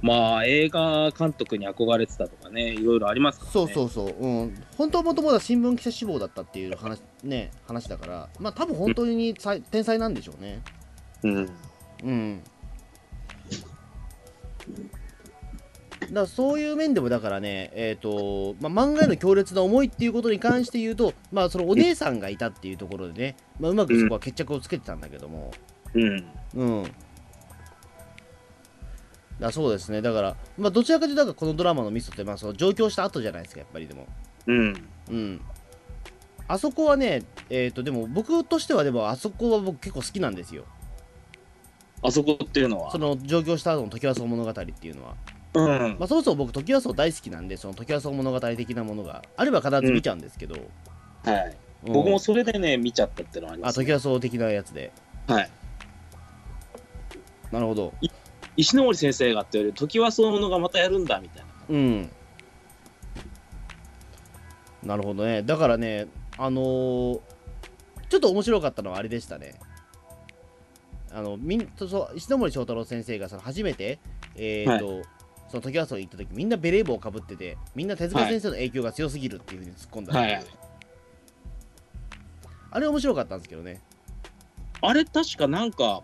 [0.00, 3.52] まあ、映画監督に憧れてたとかね、いろいろありますからね。
[3.52, 10.62] そうそうそう、うん、本当はもともとは新聞記者志望だったっていう話,、ね、話だから、まあ多分本当にさい天才なんでしょうね。
[11.22, 11.50] うん。
[12.02, 12.42] うん。
[16.00, 25.52] だからそういう面でもだからね、えっ、と、まあ、漫画への強烈な思いっていうことに関して言うと、まあそのお姉さんがいたっていうところでね、まあ、うまくそこは決着をつけてたんだけども、
[25.94, 26.26] うん。
[26.54, 26.92] うん。
[29.38, 34.06] だそうですね、だから、まあどちらかというと、このドラマのミスって、まあその上京した後じゃないですか、やっぱりでも。
[34.46, 34.88] うん。
[35.10, 35.40] うん。
[36.48, 40.64] あそこはね、えっ、と、でも僕としては、でもあそこは僕結構好きなんですよ。
[42.02, 42.98] あそこっていうのはそ。
[42.98, 45.14] の上京した後の時はそう物語っていうのは。
[45.54, 45.96] うん。
[45.98, 50.54] まあ、そもそも僕、時はそう大好きなんで、その時はそう物語的なものがあれば必ず見ちゃうんですけど、
[51.24, 51.46] はい。
[51.46, 53.86] うん僕もそれでね、見ちゃったっていうのはありまあ、す、ね。
[53.86, 54.92] 時はそう的なやつで。
[55.26, 55.50] はい。
[57.50, 57.94] なるほど。
[58.56, 61.48] 石ノ森先生がっていうより、時はそのものがまたやるんだみたいな。
[61.70, 62.10] うん。
[64.82, 65.42] なるほどね。
[65.42, 67.20] だからね、あのー
[68.10, 69.54] ちょっと面白かったのはあれでしたね。
[71.12, 73.98] あの、みん、そうそう石森章太郎先生がその初めて、
[74.36, 75.02] えっ、と、
[75.48, 80.44] その時はそう行った時みんなベレー帽をかぶっててみんな手塚先生の影響が強すぎるっていうふうに突っ込んだ、はい。
[82.72, 83.80] あれ面白かったんですけどね
[84.82, 86.02] あれ、確かなんか、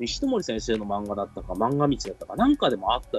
[0.00, 3.18] 石ノ森先生の漫画だったか、漫画道だったか、なんかでもあった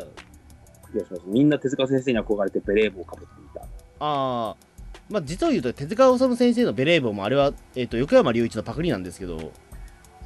[0.92, 1.24] 気がします。
[1.26, 3.62] みんな手塚先生に憧れてベレー帽をかぶってみた。
[3.62, 3.66] あ
[4.00, 4.56] あ
[5.10, 9.52] まあ実を言うと手塚治虫先生のベレー帽もあれは、えー、と横山隆一のパクリなんですけど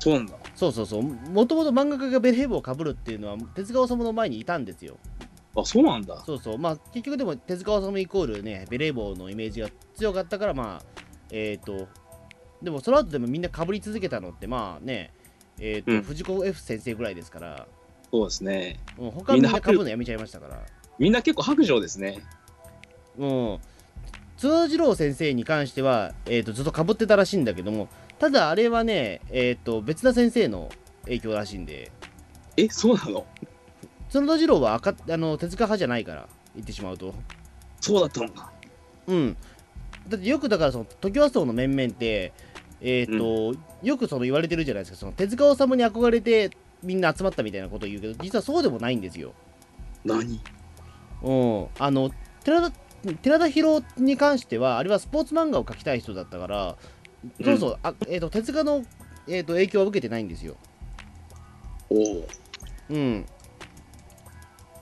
[0.01, 0.33] そうなんだ。
[0.55, 4.97] そうそうそうもともと漫画家がベレー帽をかぶるっていうのは手塚治虫の前にいたんですよ
[5.55, 6.23] あ、そうなんだ。
[6.25, 11.87] そうそうまあ結局でも手塚治虫イコールねベレー帽のイメージが強かったからまあえっ、と
[12.63, 15.13] でもその後でもみんなかぶり続けたのってまあね
[15.59, 17.67] えっ、と、うん藤子 F 先生ぐらいですから
[18.11, 18.79] そうですね。
[18.97, 20.59] うん他みんなかぶるのやめちゃいましたから
[20.97, 22.23] みんな結構白状ですね。
[23.19, 23.59] うん
[24.41, 27.87] 角次郎先生に関しては、えー、とずっとかぶってたらしいんだけども
[28.21, 30.69] ただあれはね、えー、と別な先生の
[31.05, 31.91] 影響らしいんで。
[32.55, 33.25] え、そうなの？
[34.13, 37.15] 角次郎は赤あの手塚派じゃないから言ってしまうと。
[37.79, 38.51] そうだったんだ。
[39.07, 39.35] うん。
[40.07, 42.31] だってよくだからその時はそうの面々って
[42.79, 44.97] えっ、と、よくその言われてるじゃないですか。
[44.99, 46.51] その手塚治虫に憧れて
[46.83, 49.33] みんな集まったみたいなことを言うけど実はそうでもないんですよ。
[50.05, 50.39] 何？
[51.23, 51.67] うん。
[51.79, 52.11] あの
[52.43, 52.77] 寺田
[53.23, 56.75] 寺田博に関してはあれはスポーツ漫画を描きたい人だったから、
[57.43, 57.79] そうそう。
[57.83, 58.83] あ、えー、と手塚の、
[59.27, 60.55] えー、と影響は受けてないんですよ。
[61.89, 62.27] おお。
[62.89, 63.25] うん。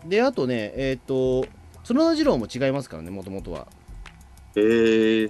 [0.08, 1.46] であとねえっ、と
[1.86, 3.68] 角田二郎も違いますからねもともとは。
[4.56, 5.28] へえ。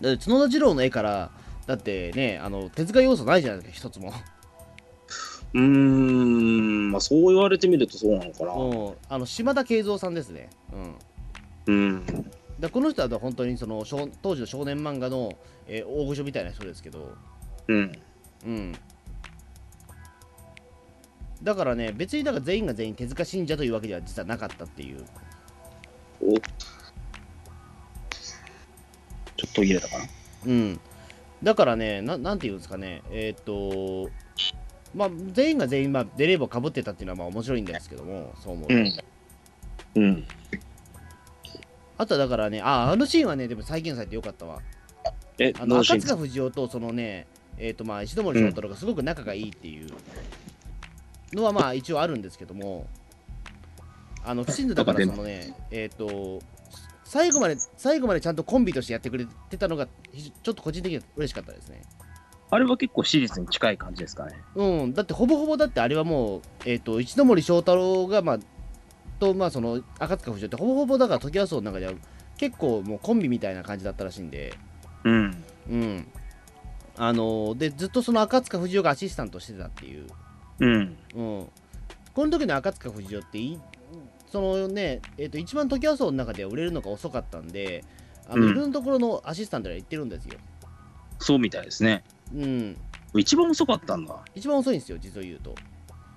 [0.00, 1.30] だって角田二郎の絵から
[1.66, 4.12] だってねあの手塚要素ないじゃないですか一つも。
[5.54, 8.54] うーん、まあそう言われてみるとそうなのかな。
[8.54, 8.94] うん。
[9.08, 10.48] あの島田慶三さんですね。
[11.66, 11.74] うん。
[11.74, 12.30] うん。
[12.62, 15.32] だこの人は本当にその少当時の少年漫画の、
[15.66, 17.12] えー大御所みたいな人ですけど
[17.66, 17.92] うん。
[18.46, 18.72] うん
[21.42, 25.04] だからね別にだから全員が全員手塚信者というわけでは実はなかったっていう
[26.20, 26.40] おちょっ
[29.38, 30.04] と途切れたかな。
[30.46, 30.80] うん
[31.42, 34.08] だからねななんていうんですかねえーっ、と
[34.94, 38.92] まあ全員が全員まあデレーボかぶってたっていうのはまあ面白いんですけどもそう思うと、うん。
[39.96, 40.24] うん。
[42.02, 44.60] あとはだからねああのシーンはねでも再現されてよかったわ。
[45.38, 47.26] え、あの赤塚不二夫とそのね
[47.58, 49.88] えーっ、とまあ石森章太郎がすごく仲がいいっていう
[51.32, 52.86] のはまあ一応あるんですけども
[54.24, 56.44] あの不審だからそのねえーっ、と
[57.04, 61.82] 最後まで最後までちゃんとコンビとしてやってくれてたのがひちょっと個人的には嬉しかったですね。
[62.50, 64.34] あれは結構史実に近い感じですかね。
[64.54, 68.38] うん、だってほぼほぼだってあれはもう、えっ、と、一ノ森章太郎が、まあ、
[69.22, 71.92] と、まあ、その、赤塚不二夫って、ほぼほぼだから、時はそうの中では、
[72.36, 74.52] 結構もうコンビみたいな感じだったらしいんで、
[75.04, 75.44] うん。
[75.70, 76.06] うん。
[76.96, 80.06] あのーで、ずっとその赤塚不二夫がアシスタントしてたっていう、
[80.58, 80.96] うん。
[81.14, 81.48] うん。
[82.14, 83.60] この時の赤塚不二夫ってい、
[84.32, 87.84] そのね、えっ、と、一番時はそうの中では売れるのが遅かったんで、
[88.28, 90.38] あの、うんいろんなところのアシスタントが言ってるんですよ。
[91.20, 92.02] そうみたいですね。
[92.34, 92.76] うん。
[93.14, 94.16] 一番遅かったんだ。
[94.34, 95.54] 一番遅いんですよ、実を言うと。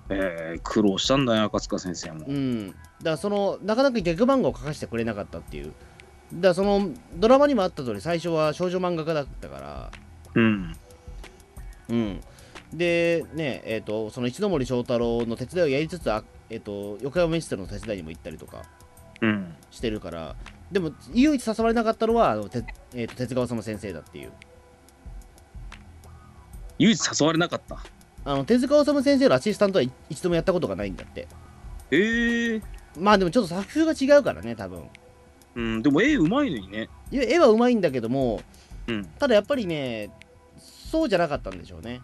[0.08, 2.26] えー、苦労したんだよ、赤塚先生も。
[2.26, 2.68] うん。
[2.68, 5.72] だからその、なかなか逆漫画を書かせてくれなかったっていう。
[6.34, 9.90] だからその、ドラマにもあった通り、最初は少女漫画家だったから、
[10.34, 10.76] うん。
[11.88, 12.20] うん。
[12.72, 18.62] で、ね、えっ、と、その一ノ森章太郎の手伝いをやりつつ、あえっ、と、横山メステルの手伝いにも行ったりとか
[19.20, 19.54] うん。
[19.70, 20.36] してるから、
[20.70, 22.64] でも、唯一誘われなかったのは、あのて
[22.94, 24.32] えーと手塚治虫先生だっていう。
[26.78, 27.78] 唯一誘われなかった。
[28.26, 31.28] あの手塚治虫先生のアシスタントは一度もやったことがないんだって。
[31.92, 32.62] えー。
[32.98, 34.82] まあでもちょっと作風が違うからね、多分。
[35.54, 36.88] うん、でも絵うまいのにね。
[37.12, 38.40] いや絵はうまいんだけども、
[38.88, 39.04] うん。
[39.04, 40.10] ただやっぱりね、
[40.58, 42.00] そうじゃなかったんでしょうね。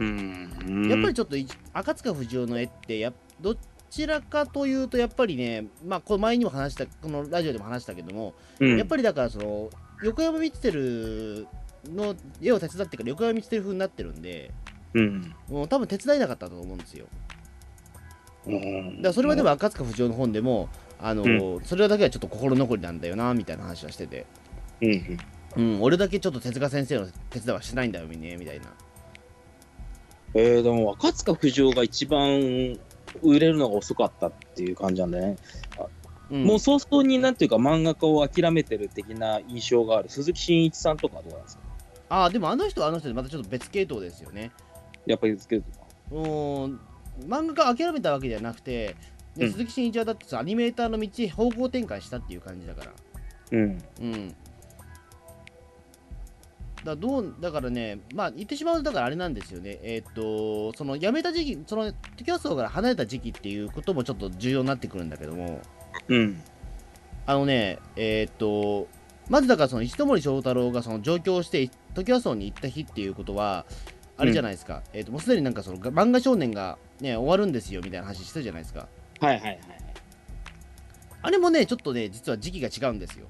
[0.00, 0.88] うん。
[0.90, 3.54] やっぱりちょっとい赤塚不二夫の絵ってや、ど
[3.88, 9.70] ちらかというと、やっぱりね、まあ、この前にも話した、このラジオでも話したけども、うん、やっぱりだから、その、
[10.02, 11.46] 横山光輝
[11.94, 14.50] の絵を手伝ってから横山光輝風になってるんで、
[14.94, 15.34] うん。
[15.48, 17.06] もう多分手伝えなかったと思うんですよ。
[18.46, 18.96] うん。
[18.96, 20.68] だからそれはでも赤塚不二夫の本でも、
[21.00, 24.26] あのそれだけはちょっと心残りなんだよなみたいな話はしてて、
[24.80, 25.18] うん。
[25.54, 28.66] うん、俺だけちょっと手塚先生の手伝いはしてないんだよねみたいな。
[30.34, 32.78] えー、でも赤塚不二夫が一番
[33.22, 35.36] 売れるのが遅かったっていう感じなんだね。
[36.30, 41.62] うん、もう早々になんていうか漫画家を諦めてる的な印象がある鈴木真一さんとかはどうなんですか？
[42.08, 44.50] ああ、でもあの人はあの人でまたちょっと別系統ですよね。
[45.06, 45.64] やっぱりですけど。
[46.10, 46.20] う
[46.68, 46.80] ん、
[47.26, 48.96] 漫画家諦めたわけではなくて、
[49.36, 52.92] でうん鈴木真一はだってさアニメーターの道へ方向転換したっていう感じだから。
[53.52, 53.78] うん。
[54.00, 54.34] うん。
[56.84, 65.60] だどうだからね、まあ言ってしまうとだからあれなんですよね、えーっと、その辞めた時期、その時競争から離れた時期っていうこともちょっと重要になってくるんだけども、
[66.08, 66.42] うん。
[67.24, 68.88] あのね、えーっと、
[69.28, 73.64] まずだからその石森章太郎がその上京して時競争に行った日っていうことは、
[74.16, 78.86] あれじゃないですか、えーっともうすでになんかその漫画少年がね、終わるんですよみたいな話してたじゃないですか。
[79.20, 79.60] はいはいはい。
[81.22, 83.26] あれもね、ちょっとね、実は時期が違うんですよ。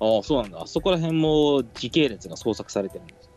[0.00, 0.62] ああ、そうなんだ。
[0.62, 3.30] あそこら辺も時系列が創作されてるんです。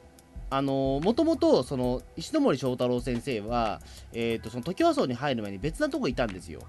[0.52, 3.82] あのもともとその石森章太郎先生は、
[4.13, 6.62] えー、とその時和荘に入る前に別なとこいたんですよ。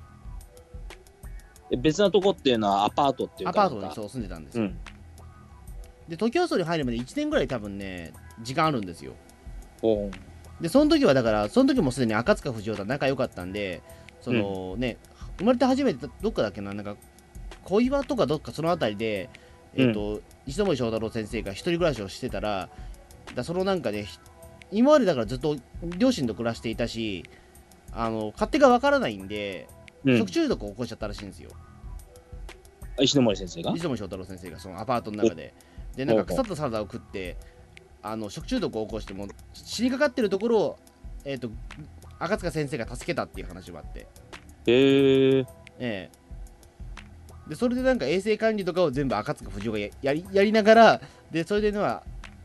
[1.70, 3.64] え別なとこっていうのはアパートっていうか。
[3.64, 4.64] アパートにそう住んでたんですよ。
[4.64, 4.78] うん。
[6.08, 9.14] で、時和荘に入るまで1年ぐらい多分ね、時間あるんですよ。
[10.60, 13.82] で、その時はだから、その時もすでに赤塚不二夫と仲良かったんで、
[14.20, 14.98] そのね、
[15.38, 16.96] 生まれて初めてどっかだっけな、なんか、
[17.64, 19.30] 小岩とかどっかその辺りで、
[19.74, 22.68] えっ、と、石森章太郎先生が一人暮らしをしてたら、
[23.34, 24.18] だそのなんかね、ひ
[24.72, 25.56] 今までだからずっと
[25.98, 27.24] 両親と暮らしていたし、
[27.92, 29.68] あの勝手がわからないんで、
[30.04, 30.18] うん。
[30.18, 31.50] 食中毒を起こしちゃったらしいんですよ。
[32.98, 33.72] 石森先生が？
[33.74, 35.54] 石森章太郎先生がそのアパートの中で。
[35.96, 37.36] で、なんか腐ったサラダを食って、
[38.02, 40.78] あの食中毒を起こしてもう死にかかってるところを、
[41.24, 41.50] えっ、と、
[42.18, 44.06] 赤塚先生が助けたっていう話もあって、
[44.66, 45.38] へえ。
[45.40, 45.46] え
[45.78, 46.10] え
[47.48, 52.04] で、それでなんか衛生管理とかを全部赤塚不二夫がややりやりながら、で、それでのは、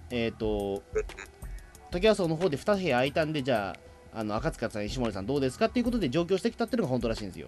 [0.09, 0.81] えっ、と、
[1.91, 3.75] 時和荘の方で2部屋空いたんで、じゃ
[4.13, 7.47] あ、あの赤塚さん、石森さんどうですかっていうことで上京してきたっていうのが本当らしいんですよ。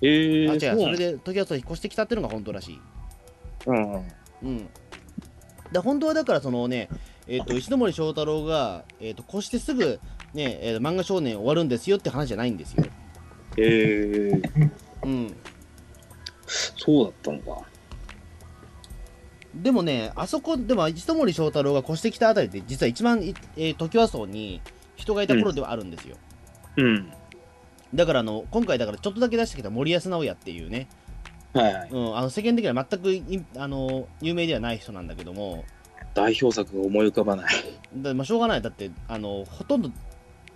[0.00, 0.48] へえ。
[0.48, 1.12] あ、違う、それで。
[1.12, 2.80] で時和荘引っ越してきたっていうのが本当らしい。
[3.66, 4.04] うんうん。
[4.42, 4.68] うん。
[5.72, 6.88] で本当はだからそのね、
[7.26, 9.98] えー、と石森章太郎が、えー、と越してすぐ、
[10.34, 12.84] ねえー漫画少年終わるんですよって話じゃないんですよ。
[13.56, 14.42] へえ。
[15.04, 15.36] うん、
[16.46, 17.62] そうだったのか。
[19.54, 24.60] でもね、あそこ、でも石森章太郎が越してきたあたりで、実は一番、いえー、時和荘に
[24.96, 26.16] 人がいた頃ではあるんですよ。
[26.76, 27.12] うん。
[27.94, 30.88] だからあの、今回、だからちょっとだけ出してきた森安直哉っていうね、
[31.52, 31.90] はいはい。
[31.90, 35.64] うん、あの世間的には全くいあの有名ではない人なんだけども、
[36.14, 37.54] 代表作が思い浮かばない。
[37.96, 39.90] だまあ、しょうがない、だって、あのほとんど、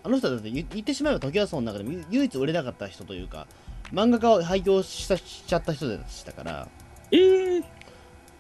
[0.04, 3.46] あの人はだって言言ってしまえば、時和荘の中でも唯唯一売れなかった人というか、
[3.92, 6.68] 漫画家を廃業したしちゃった人でしたから、
[7.10, 7.62] ええ。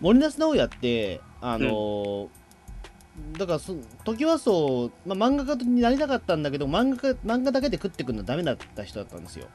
[0.00, 2.28] 森夏直哉って、あの
[3.36, 3.74] だからそ、
[4.04, 9.46] 時和荘、まあ、漫画家になりたかったんだけど、漫画家漫画だけで食ってくるのはダメだった人だったんですよ。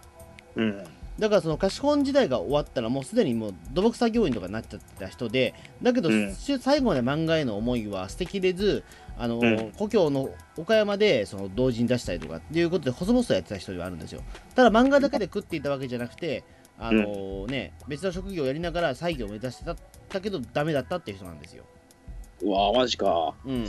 [0.55, 0.83] うん。
[1.19, 6.33] だからその貸本時代が終わったらもうすでにもう土木作業員とかになっちゃってた人でだけど、うん。
[6.33, 8.83] 最後まで漫画への思いは捨てきれず
[9.17, 9.71] あの、うん。
[9.77, 14.21] 故郷の岡山でその同時に出したりとかっていうことで細々とやってた人ではあるんですよ。
[14.55, 16.43] ただ漫画だけで食っていたわけじゃなくて
[16.79, 19.75] あのね、別の職業をやりながら再業を目指してた
[20.09, 21.63] だけどダメだったっていう人なんですよ、
[22.41, 23.33] うわあ、マジか。
[23.45, 23.65] うん、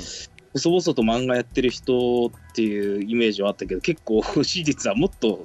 [0.55, 5.40] 細々と漫画やってる人っていうイメージはあったけど、結構 史実はもっと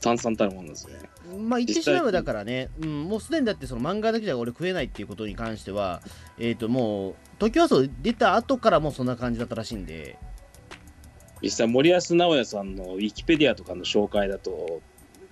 [0.00, 0.94] 炭酸たるもんですね。
[1.38, 6.02] まあ言ってしまえばだからね、うん、もうすでにだってその漫画だけじゃ俺食えないっていうことに関しては、
[6.38, 10.18] えっ、ともう、時はそう出た後からもうそんな感じだったらしいんで、
[11.42, 14.80] 実際、森保直哉さんのウィキペディアとかの紹介だと、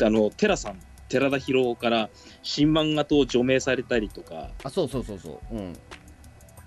[0.02, 2.10] あの、寺さん、寺田博から
[2.42, 5.78] 新漫画党を除名されたりとか、あ、そうそうそうそう、うん。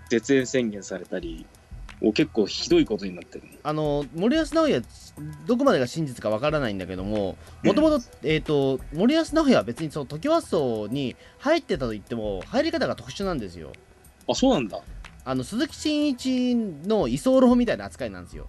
[0.10, 1.45] 絶縁宣言されたり、
[2.02, 3.43] もう結構ひどいことになってる。
[3.62, 4.82] あの、森保直哉、
[5.45, 13.74] どこまでが真実かわからないんだけども、もともと、えっと、森保直哉は別にその時はそうに入ってたと言っても、入り方が特殊なんですよ。
[14.30, 14.80] あ、そうなんだ。
[15.26, 18.47] あの、鈴木真一の居候みたいな扱いなんですよ。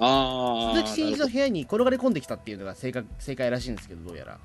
[0.00, 0.74] ああ。
[0.74, 4.38] 鈴木真一の部屋に転がり込んできたっていうのが正確正解らしいんですけど、どうやら。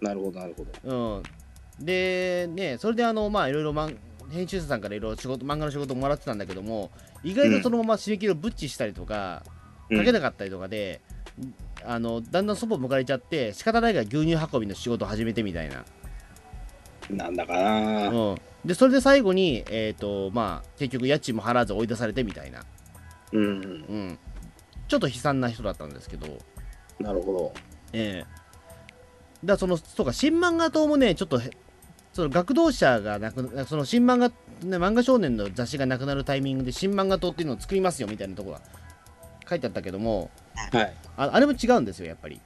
[0.00, 1.18] なるほど、なるほど。
[1.18, 3.74] うん、で、ね、それであの、まあ、いろいろ
[4.30, 6.90] 編集者さんからいろいろ仕事漫画の仕事をもらってたんだけども、
[7.26, 9.56] 意外とそのまま締め切りをブッチしたりとか、うん
[9.88, 11.00] 書けなかったりとかで、
[11.84, 15.84] あのだんだんそば向かれちゃって、仕方ないから牛乳運びの仕事を始めてみたいな。
[17.08, 18.08] なんだかな。
[18.08, 22.64] うん、で、それで最後に、えっ、と、まあ、結局家賃も払わず追い出されてみたいな。
[23.30, 23.44] うん。
[23.44, 24.18] うん。
[24.88, 26.26] ちょっと悲惨な人だったんですけど、
[26.98, 27.52] なるほ
[27.92, 28.46] ええ
[29.44, 31.50] だからその、そうか、新漫画党もね、ちょっとへ、
[32.12, 34.32] その学童社がなくな、その新漫画、
[34.62, 38.62] ね、漫画少年の雑誌がなくなるタイミングで新漫画党っていうのを作りますよみたいなところが
[39.48, 40.30] 書いてあったけども、
[40.72, 40.78] ど。
[40.78, 40.94] はい。
[41.16, 42.40] ああれも違うんですよ、やっぱり。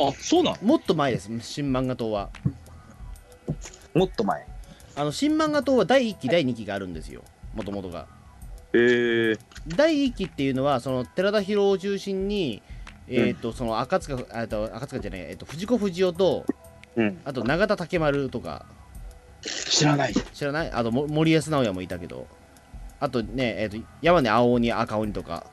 [0.00, 0.56] あ、そうなん？
[0.62, 2.30] もっと前です、新漫画党は。
[3.94, 4.46] もっと前？
[4.96, 7.22] あの、新漫画党は第1期、第2期があるんですよ、
[7.54, 8.06] もともとが。
[8.74, 9.38] へえ。
[9.66, 12.62] 第1期っていうのは、その寺田博を中心に、
[13.08, 16.44] えっ、と、その赤塚、あと赤塚じゃない、えっ、と、藤子不二雄と、
[16.96, 17.20] うん。
[17.24, 18.66] あと永田竹丸とか、
[19.42, 20.14] 知らない。
[20.14, 20.70] 知らない？
[20.70, 22.26] あとも森保直哉もいたけど。
[23.00, 25.46] あとねえっ、と山根青鬼赤鬼とか。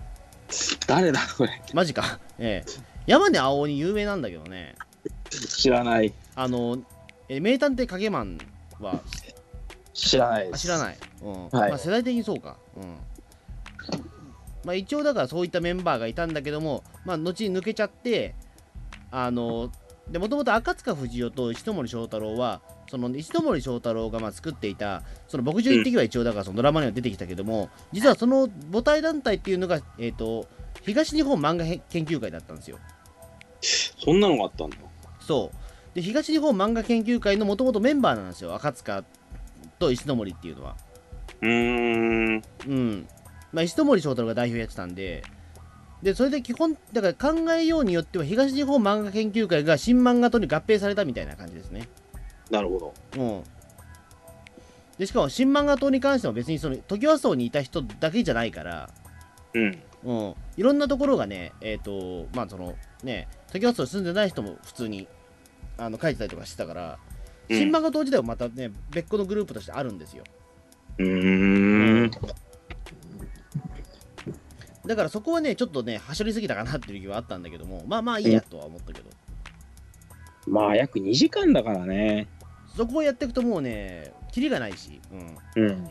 [0.87, 1.61] 誰だ、これ？
[1.73, 2.19] マジか。
[2.39, 2.71] ええ。
[3.07, 4.75] 山根青鬼有名なんだけどね。
[5.29, 6.13] 知らない。
[6.35, 6.77] あの、
[7.27, 8.37] えー名探偵影マン
[8.79, 8.99] は。
[9.93, 11.49] 知らない知らない、うん。
[11.49, 11.69] はい。
[11.71, 12.55] まあ、世代的にそうか。
[12.77, 12.97] うん。
[14.63, 18.35] まあ一応だからそういったメンバーがいたんだけどもまあ後に抜けちゃって
[19.09, 19.71] あの
[20.09, 30.47] でもともと赤塚不二夫と石森章太郎はその石森章太郎がまあ作っていたその牧場一滴は一応だからそのドラマには出てきたけども、実はその母体団体っていうのが、えー、と
[30.81, 32.79] 東日本漫画研究会だったんですよ
[33.61, 34.77] そんなのがあったんだ。
[35.19, 39.03] そうで東日本漫画研究会のもともとメンバーなんですよ赤塚
[39.77, 40.75] と石森っていうのは
[41.41, 42.43] うーん。
[42.67, 43.07] うん。
[43.51, 45.23] まあ、石森章太郎が代表やってたんで、
[46.03, 51.87] で、それで基本、だから考えようによっては、東日本漫画研究会が新漫画党に合併されたみたいな感じですね。
[52.49, 52.93] なるほど。
[53.17, 53.43] うん。
[54.97, 58.89] で、しかも新漫画党に関しても別にその、時和荘にいた人だけじゃないから、
[59.53, 59.79] うん。
[60.03, 60.35] うん。
[60.57, 65.07] いろんなところがね、えっ、と、まあ、その、ね、時和荘に住んでない人も普通に、
[65.77, 67.19] あの、書いてたりとかしてたから、うん
[67.49, 70.23] 新漫画党自体はまたね、別個のグループとしてあるんですよ。
[70.99, 72.11] うーん。
[74.85, 79.09] だからそこはね、ちょっとね、はしょりすぎたかなっていう気はあったんだけども、まあまあいいやとは思ったけど、
[80.47, 82.27] まあ、約2時間だからね。
[82.79, 85.37] そこをやっていくともうね、キリがないし、うん。
[85.65, 85.89] うん。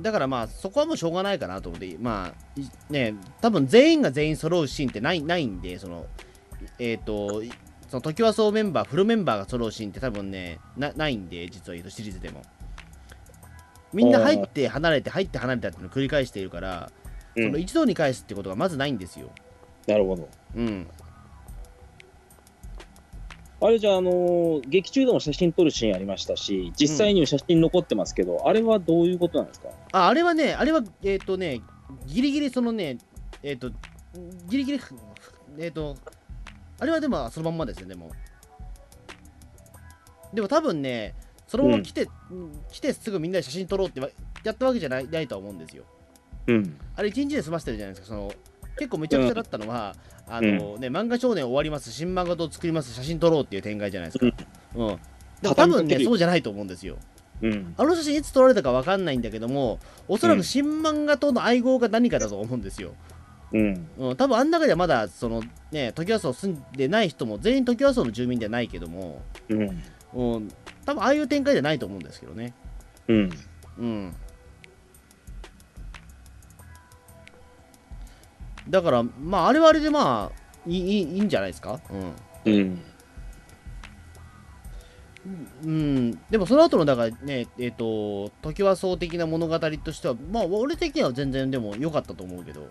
[0.00, 6.06] だからまあ、そこはもうしょうがないかなと思って、まあ、いね、多分全員が全員揃うシーンってないないんで、その、
[6.80, 7.52] えっ、と、い
[7.88, 12.42] その時はそうメンバー、フルメンバーが揃うシーンって多分ね、なないんで、実は言うとシリーズでも。
[13.92, 16.90] みんな入って離れて、入って離れたっていうのを繰り返しているから、
[17.36, 19.30] うんその一度に返すってことがまずないんですよ。
[19.86, 20.28] なるほど。
[20.56, 20.88] うん。
[23.58, 29.70] あれじゃあ、あのー劇中でも写真撮るシーンありましたし、実際にも写真残ってますけど、あれはどういうことなんですか？
[29.92, 31.62] あ、あれはね、あれは、えっ、とね、
[32.06, 32.98] ギリギリそのね、
[33.42, 33.70] えっ、と、
[34.48, 34.80] ギリギリ、
[35.58, 35.96] えっ、と、
[36.78, 38.10] あれはでもそのまんまですよ、でも。
[40.34, 41.14] でも多分ね、
[41.46, 42.08] そのまま来て、
[42.70, 44.10] 来てすぐみんなで写真撮ろうってわ
[44.44, 45.84] やったわけじゃないないとは思うんですよ。
[46.48, 46.78] うん。
[46.94, 48.32] あれ一日で済ませてるじゃないですか、その、
[48.78, 49.94] 結構めちゃくちゃだったのは、
[50.28, 54.26] あのね、漫画少年終わります、新漫画と作ります、写真撮ろうっていう展開じゃないですか。
[54.74, 54.98] うん。
[55.42, 56.96] でも多分ね、そうじゃないと思うんですよ。
[57.42, 57.74] うん。
[57.76, 62.94] あの写真いつ撮られたかわかんないんだけども、おそらく新漫画との相棒が何かだと思うんですよ。
[63.52, 63.86] うん。
[63.98, 69.82] うん、多分あん中ではまだ、そのね、時和荘住んでない人も、全員時和荘の住民ではないけども、うん。
[70.14, 70.48] うん、
[70.84, 72.54] 多分ああいう展開じゃないと思うんですけどね。
[73.08, 73.30] うん。
[73.78, 74.14] うん。
[78.68, 81.80] だから、まあ、あれはあれでまあ、いいいいんじゃないですか？
[82.44, 82.52] うん。
[82.52, 82.82] うん。
[85.64, 92.68] うん、でもその後のだからね、えっ、と、時和荘的な物語としては、まあ、俺的には全然でも良かったと思うけど、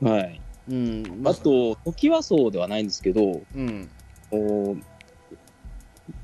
[0.00, 0.40] はい。
[0.68, 3.88] うんまあと、時はそうではないんですけど、うん
[4.32, 4.76] お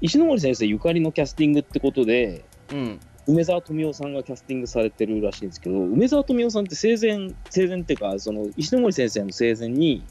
[0.01, 10.03] 石ノ森先生ゆかりのキャスティングってことで、うん梅沢富美男さんがキャスティングされてるらしいんですけど、梅沢富美男さんって生前、生前っていうか、その石ノ森先生の生前に、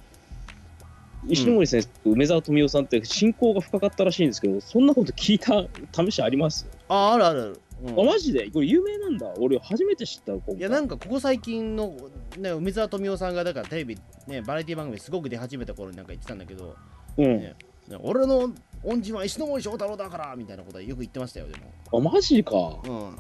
[1.28, 7.42] 石ノ森先生と梅沢富美男さんって親交が深かったらしいんですけど、そんなこと聞いた試しあります、ああるある。
[7.42, 8.00] ある、うん。
[8.00, 8.50] あ、マジで？
[8.52, 9.34] これ有名なんだ。
[9.38, 11.96] 俺初めて知ったいやなんかここ最近の、
[12.38, 13.98] ね、梅沢富美男さんがだからテレビ、
[14.28, 16.76] ね、バラエティ番組すごく出始めた頃になんか言ってたんだけど、
[17.18, 17.26] うん。
[17.40, 17.56] ね
[17.90, 18.54] ね俺の
[18.84, 21.72] 恩人は石森章太郎だからみたいなことはよく言ってましたよでも。
[21.98, 22.80] あ、マジか。
[22.84, 23.18] うん。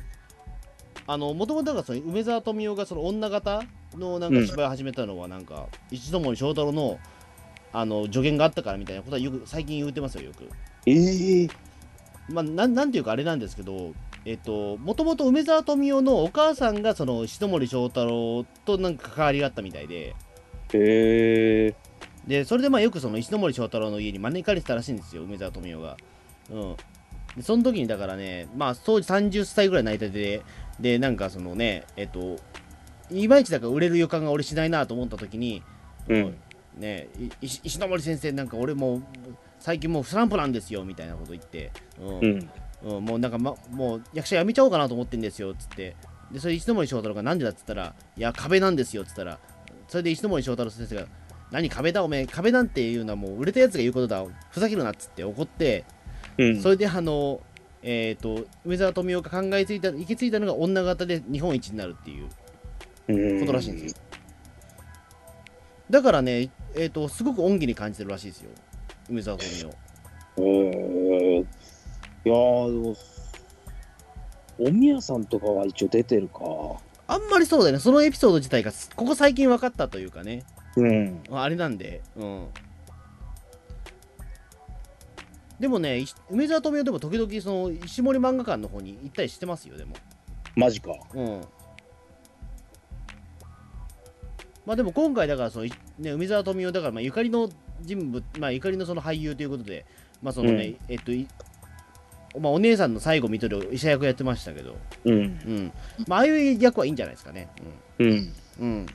[1.07, 3.64] あのもともとだからその梅沢富美男がその女型
[3.95, 6.99] のなんか芝居を始めたのはなんか、石森章太郎の
[7.72, 10.49] あの助言があったからみたいなことはよく最近言ってますよよく。
[10.86, 11.47] ええ。
[12.30, 13.93] まあなんなんていうかあれなんですけど
[14.26, 20.16] えっともともと梅沢富美男のお母さんがその石森章太郎となんか関わりがあったみたいで。
[20.74, 21.76] へえ
[22.30, 25.98] でそれでまあよくその石森章太郎の家に招かれてたらしいんですよ梅沢富美男が。
[26.52, 26.76] うん。
[27.36, 30.44] でその時にだからねまあ当時30歳ぐらいの間で
[30.80, 32.38] でなんかそのねえっと
[33.10, 35.64] いまいちだから売れる予感が俺しないなと思った時に
[36.08, 36.36] うん。
[36.78, 39.04] ねい石石森先生なんか俺もう
[39.60, 42.20] 最近もうスランプなんですよみたいなこと言って、うん。
[42.20, 42.50] うん。
[42.98, 45.96] うん、もうなんか、ま、もう役者辞めちゃおうかなと思ってんですよっつって。
[46.32, 49.40] でそれ石森章太郎がなんでだっつったらいや壁なんですよっつったら。
[49.88, 51.08] それで石森章太郎先生が
[51.52, 54.24] 何壁だおめえ壁なんていうのはもう売れたやつが言うことだ。
[54.52, 55.86] ふざけるなっつって怒って
[56.38, 56.62] うん。
[56.62, 57.41] それであの
[57.82, 63.97] えっ、と梅沢富美男が考えついた行き着いたのが女型で日本一になるっていうことらしいんですよ。
[65.89, 68.52] だからねえっ、とすごく恩義に感じてるらしいですよ。
[69.10, 69.89] 梅沢富美男。
[70.38, 70.43] へ
[71.38, 71.45] え
[72.26, 72.95] いやー、でも、
[74.60, 76.41] おみやさんとかは一応出てるか。
[77.08, 77.80] あんまりそうだよね。
[77.80, 80.43] そのエピソード自体がここ最近分かったというかね
[80.80, 81.22] うん。
[81.32, 82.48] あれなんで、うん。
[85.60, 89.96] でもね、石梅沢富美男でも時々その石森漫画館の方に行ったりしてますよ、でも。
[90.56, 90.94] マジか。
[91.14, 91.42] うん。
[94.66, 97.50] まあでも今回だからその、いね、梅沢富美男だからまあゆかりの
[97.82, 99.86] 人物、まあゆかりのその俳優ということで、
[100.22, 101.28] まあそのね、えっと、い
[102.40, 105.14] まあお姉さんの最後見とる医者役やってましたけど、うん。
[105.14, 105.72] うん。
[106.08, 107.50] まあああいう役はいいんじゃないですかね。
[108.00, 108.08] うん。
[108.08, 108.34] うん。
[108.60, 108.86] うん。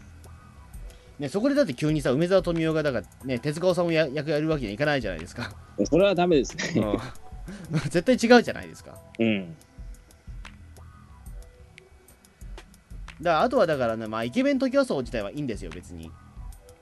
[1.19, 5.53] ね、そこでだって急にさ、梅沢富美男がだからね、手塚治虫や役やるわけにはいかないじゃないですか。
[5.85, 6.81] それはダメですね。
[6.81, 6.99] うん
[7.91, 8.99] 絶対違うじゃないですか。
[9.19, 9.55] うん。
[13.21, 16.11] らあとはだからね、まあ、イケメン時競争自体はいいんですよ、別に。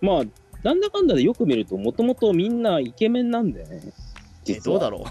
[0.01, 0.23] まあ、
[0.63, 3.83] なんだかんだでよく見ると、もともとみんなイケメンなんだよね。
[4.49, 5.05] えどうだろ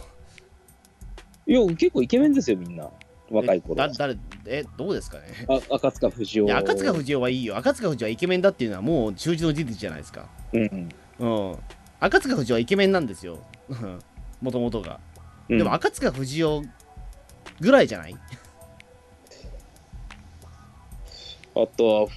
[1.47, 2.89] ういや、結構イケメンですよ、みんな。
[3.31, 3.87] 若い頃だ。
[3.89, 5.23] 誰え、どうですかね？
[5.47, 6.57] あ赤塚不二夫。
[6.57, 7.57] 赤塚不二夫はいいよ。
[7.57, 10.27] 赤塚不二夫はイケメンだっていうのはもう中知の事実じゃないですか。
[10.53, 10.89] うん。
[11.19, 11.57] うん。
[11.99, 13.39] 赤塚不二夫はイケメンなんですよ。
[14.41, 14.99] もともとが。
[15.49, 16.63] うんでも赤塚不二夫
[17.59, 18.15] ぐらいじゃない？
[21.53, 22.07] あとは、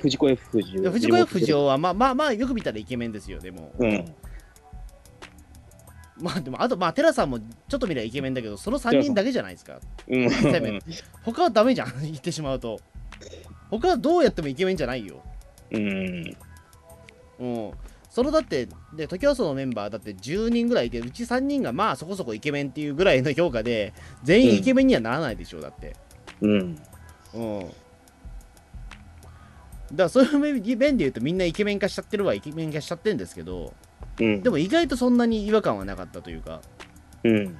[0.00, 0.90] 藤子 F 不二夫。
[0.90, 3.72] 藤子 F 不二夫はまあまあまあよく見たらイケメンですよ、でも。
[3.78, 4.04] うん。
[6.20, 9.80] まあでも、あとまあ、テラさんもちょっと見ればイケメンだけど、その3人だけじゃないですか。
[10.08, 10.30] うん。
[11.22, 12.80] 他はダメじゃん、 言ってしまうと。
[13.70, 15.22] 他はどうやってもイケメンじゃないよ。
[15.72, 16.36] うん。
[17.40, 17.72] うん。
[18.10, 23.92] そのだって、で、時競争のメンバーだって10人ぐらいいて、うち3人がまあそこそこイケメンっていうぐらいの評価で、
[24.22, 25.96] 全員イケメンにはならないでしょう、だって。
[26.40, 26.78] うん。
[27.34, 27.60] うん。
[27.60, 27.74] だか
[30.04, 33.74] らそういう面面で言うとみんなイケメン化しちゃってるはイケメン化しちゃってるんですけど、
[34.20, 34.42] うん。
[34.42, 36.60] でも意外とそんなに違和感はなかったというか、
[37.24, 37.56] うん。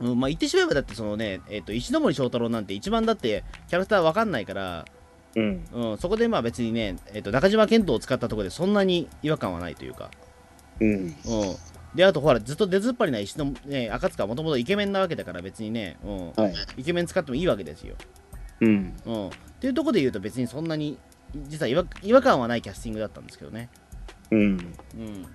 [0.00, 4.84] うん、まあ言ってしまえばだってそのね、えっと石森章太郎なんて一番だってキャラクターわかんないから、
[5.36, 5.64] うん。
[5.72, 10.10] うん、そこでまあ別にね、えっと中島健人を使ったところでそんなに違和感はないというか、
[10.80, 10.88] うん。
[10.88, 11.14] うん、
[11.94, 16.54] であとほらずっと出ずっぱりな石の、ね、赤塚はもともとイケメンなわけだから別にね、うん、はい。
[16.78, 17.96] イケメン使ってもいいわけですよ、
[18.60, 18.96] うん。
[19.04, 19.30] うん、っ
[19.60, 20.96] ていうところで言うと別にそんなに
[21.48, 23.68] 実は違和違和感はないキャスティングだったんですけどね、
[24.30, 24.40] うん。
[24.40, 25.26] うん、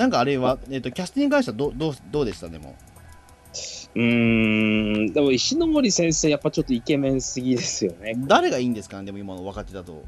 [0.00, 2.48] なんかあれは、えっとキャスティングに関してはどうどうどうでした？
[2.48, 2.74] でも
[3.94, 5.12] うーん。
[5.12, 8.14] でも、石ノ森先生、やっぱちょっとイケメンすぎですよね。
[8.16, 9.04] 誰がいいんですかね？
[9.04, 10.04] でも今の若手だと。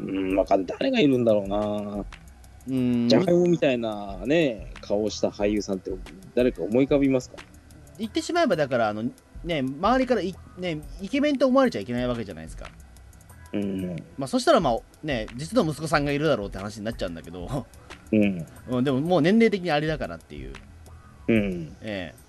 [0.00, 0.34] うん。
[0.34, 1.56] わかんない誰がいるんだろうな。
[1.58, 5.90] うーんジャガイモみたいなね、顔をした俳優さんって
[6.34, 7.36] 誰か思い浮かびますか？
[7.98, 9.04] 言ってしまえばだからあの
[9.44, 12.70] ね周りからい、ね、イケメンと思われちゃいけないわけじゃないですか、
[13.52, 13.96] うん。
[14.16, 17.66] まあ、そしたらまあね実の息子さんがいるだろうって話になっちゃうんだけど、
[18.12, 18.46] うん。
[18.68, 20.52] うん、でももう年齢的にあれだからっていう、
[21.28, 21.76] うん。
[21.82, 22.28] ええ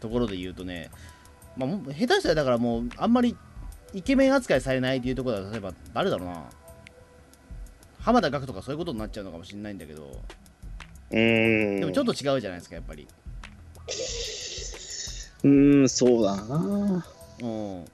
[0.00, 0.90] ところで言うとね
[1.56, 3.36] まあ、下手したらだからもうあんまり
[3.92, 6.44] イケメン扱いされないっていうところは例えば誰だろうな
[8.00, 10.20] 浜田岳とかそういうことになっちゃうのかもしれないんだけど
[11.10, 11.80] うーん。
[11.80, 13.08] でもちょっと違うじゃないですかやっぱり
[15.42, 17.06] うーん、そうだな。
[17.42, 17.84] うん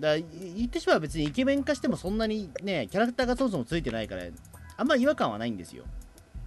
[0.00, 4.24] だ言ってしまえば別にイケメン化してもそんなにねキャラクターがそもそもついてないから
[4.82, 5.84] あんまり違和感はないんですよ。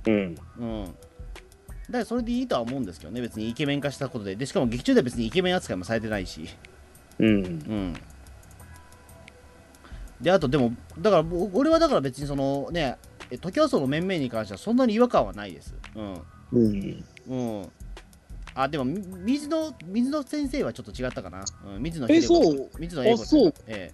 [0.08, 0.14] うん。
[0.60, 0.86] うん。
[0.86, 4.36] だからそれでいいとは思うんですけどね別にイケメン化したことで。
[4.36, 6.50] でしかも劇中では別にイケメン扱いもされてないし。
[7.18, 7.28] うん。
[7.28, 7.94] うん。
[10.20, 12.98] であとでもだからぼ俺はだから別にそのね
[13.30, 15.74] え時はその面々に関してはそんなに違和感はないです。
[15.96, 16.22] うん。
[16.52, 17.06] うん。
[17.30, 17.72] うん。
[18.54, 22.70] あでもみ水野水野先生はちょっと違ったかな、うん、水野え秀子そう。
[22.80, 23.54] 水野英子あそう。
[23.68, 23.94] え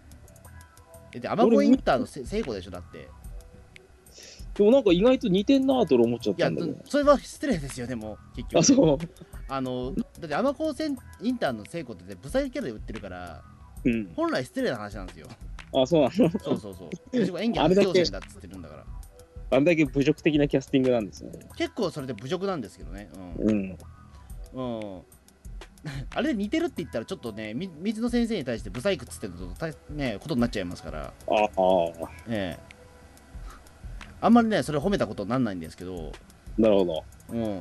[1.13, 1.19] え。
[1.19, 3.07] で天子インターのせ聖子でしょだって
[4.53, 6.77] でもなんか意外と似てんなと俺思っちゃったんだけど。
[6.85, 8.97] それは失礼ですよでも結局あ、そう。
[9.47, 13.41] あのだって天子センインターの聖子ってブサイクキャラで売ってるから
[13.83, 14.11] うん。
[14.15, 15.27] 本来失礼な話なんですよ
[15.73, 16.29] あ、そうなの？
[16.39, 18.85] そうそうそうしかも演技初あれだけ挑戦だっつってるんだから
[19.51, 21.31] あれだけ侮辱的なキャスティングなんですね。
[21.57, 23.09] 結構それで侮辱なんですけどね
[23.41, 23.77] うん。
[24.53, 25.01] うん、うん、
[26.13, 32.09] あれで似てるって言ったらちょっとねみ水野先生に対してブサイクっつってるとたねことになっちゃいますからああ。
[32.27, 32.70] ええ
[34.21, 36.11] あんまりねそれ褒めたことになんないんですけど
[36.57, 37.03] なるほど。
[37.29, 37.59] うん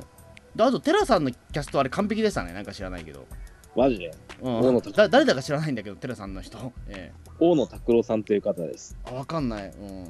[0.55, 3.25] であとテラさんのキャストあれ完璧でしたねなんか知らないけど、
[3.73, 4.13] マジで？
[4.41, 8.97] うん、だ誰だか知らないんだけどテラさんの人ええ大野拓郎さんという方です。
[9.05, 10.07] あわかんないうん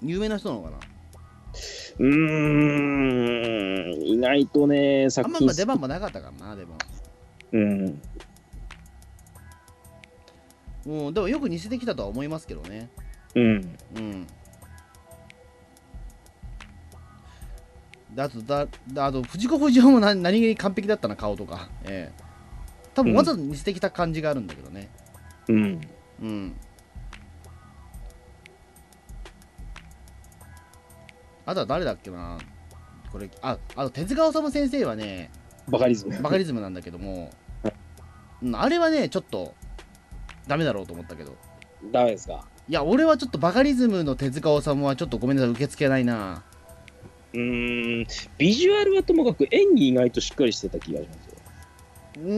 [0.00, 0.78] 有名な人なのかな？
[1.98, 2.06] うー
[3.98, 4.02] ん。
[4.02, 6.76] 意外とね、あ作品んまま出番もなかったかなでも
[7.52, 8.00] うん。
[10.86, 12.88] うんでもよく似せてきたとは思いますけどね
[13.34, 13.78] うん。
[13.96, 14.26] うん。
[18.16, 21.68] あとだ、だあと藤子不二雄も何何気に完璧だったな、顔とか。
[21.84, 22.32] ええ
[22.94, 24.90] 多分わざと似せてきた感じがあるんだけどね。
[25.48, 25.80] うん。
[26.20, 26.54] うん。
[31.46, 32.36] あとは誰だっけな
[33.10, 35.30] これ、あ、あと手塚治虫先生はね、
[35.68, 36.20] バカリズム。
[36.20, 37.30] バカリズムなんだけども、
[38.42, 39.54] うん、あれはね、ちょっと、
[40.46, 41.34] ダメだろうと思ったけど。
[41.90, 42.46] ダメですか？
[42.68, 46.44] いや、俺はちょっとバカリズムの手塚治虫はちょっとごめんなさい、受け付けないな。
[47.34, 48.06] うーん。
[48.38, 51.32] ビジュアルはともかく演技意外としっかりしてた気がしますよ。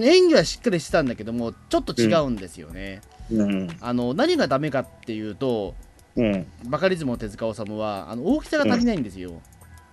[0.03, 3.69] 演技はしっかりしてたんだけどもちょっと違うんですよね、うん。
[3.81, 5.75] あの何がダメかっていうと
[6.15, 6.47] うん。
[6.67, 9.41] バカリズムの手塚治虫はあの大きさが足りないんですよ、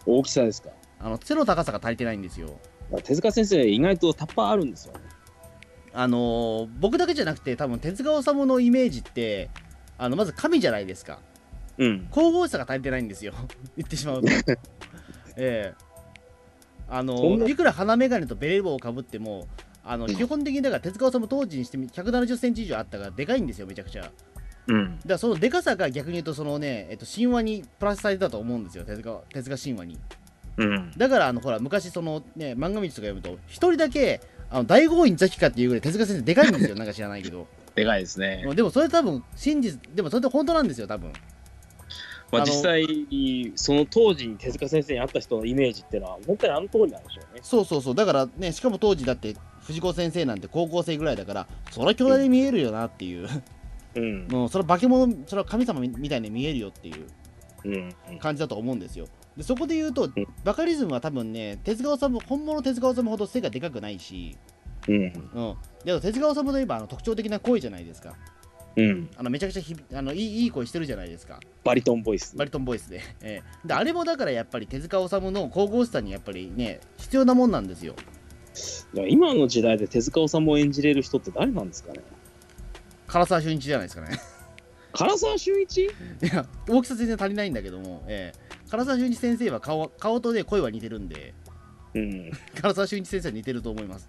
[0.05, 0.69] 大きさですか？
[0.99, 2.59] あの背の高さが足りてないんですよ
[3.03, 4.99] 手塚先生、意外とタッパーあるんですよね。
[5.93, 9.49] あのー僕だけじゃなくて多分手塚治虫のイメージって
[9.97, 11.17] あのまず神じゃないですか
[11.79, 12.07] うん。
[12.13, 13.33] 神々しさが足りてないんですよ
[13.75, 14.27] 言ってしまうと
[15.37, 15.91] ええ。
[16.89, 19.47] あのいくら鼻眼鏡とベレー帽をかぶっても
[19.83, 20.15] あのうん。
[20.15, 24.11] 基本的にだから手塚治虫当時にしてみ170センチ以上あったからでかいんですよめちゃくちゃ。
[24.67, 24.97] うん。
[24.99, 29.99] だからそのでかさが逆に言うとそのね、えっと、神話にプラスされたと思うんですよ手塚手塚神話に。
[30.57, 30.91] うん。
[30.97, 37.47] だからあのほら昔そのね漫画道とか読むと一人だけあの大豪院ザキかっていうぐらい手塚先生でかいんですよなんか知らないけど。
[37.73, 38.45] でかいですね。
[38.53, 41.13] でもそれ多分真実でもそれって本当なんですよ多分
[42.31, 42.85] まあ実際、
[43.55, 47.41] その当時に手塚先生に会った人のイメージっていうのは、本当にあの通りなんでしょうね。
[47.43, 53.27] そうそうそうだからねしかも当時だって藤子先生なんて高校生ぐらいだからそりゃ兄弟に見えるよなっていう、
[53.95, 54.27] うん。
[54.29, 57.05] もうそれは化け物それは神様みみたいに見えるよっていう
[57.65, 58.19] うん。
[58.19, 59.07] 感じだと思うんですよ
[59.37, 60.09] でそこで言うと
[60.43, 64.37] バカリズムは多分ね手塚治虫本物手塚治虫ほど背がでかくないし、
[64.87, 64.95] うん。
[64.95, 65.55] うん、
[65.85, 68.15] で手塚治虫といえばあの特徴的な声じゃないですか
[68.75, 69.09] うん。
[69.17, 71.39] あのめちゃくちゃひあのいいいい声してるじゃないですか。
[71.63, 72.35] バリトンボイス。
[72.37, 73.67] バリトンボイスで,、ええ。
[73.67, 77.95] であれもだからやっぱり手塚治虫の神々しさにやっぱりね必要なもんなんですよ。
[79.07, 81.99] 今の時代で手塚治虫を演じれる人って誰なんですかね。
[83.07, 84.19] 唐沢俊一じゃないですかね。
[84.93, 85.83] 唐沢俊一？
[85.83, 85.89] い
[86.33, 88.39] や大きさ全然足りないんだけども、ええ。
[88.69, 91.33] 唐沢俊一先生は顔顔とね声は似てるんで。
[91.93, 92.31] うん。
[92.61, 94.07] 唐沢俊一先生は似てると思います、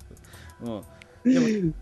[0.63, 0.83] うん
[1.25, 1.73] でも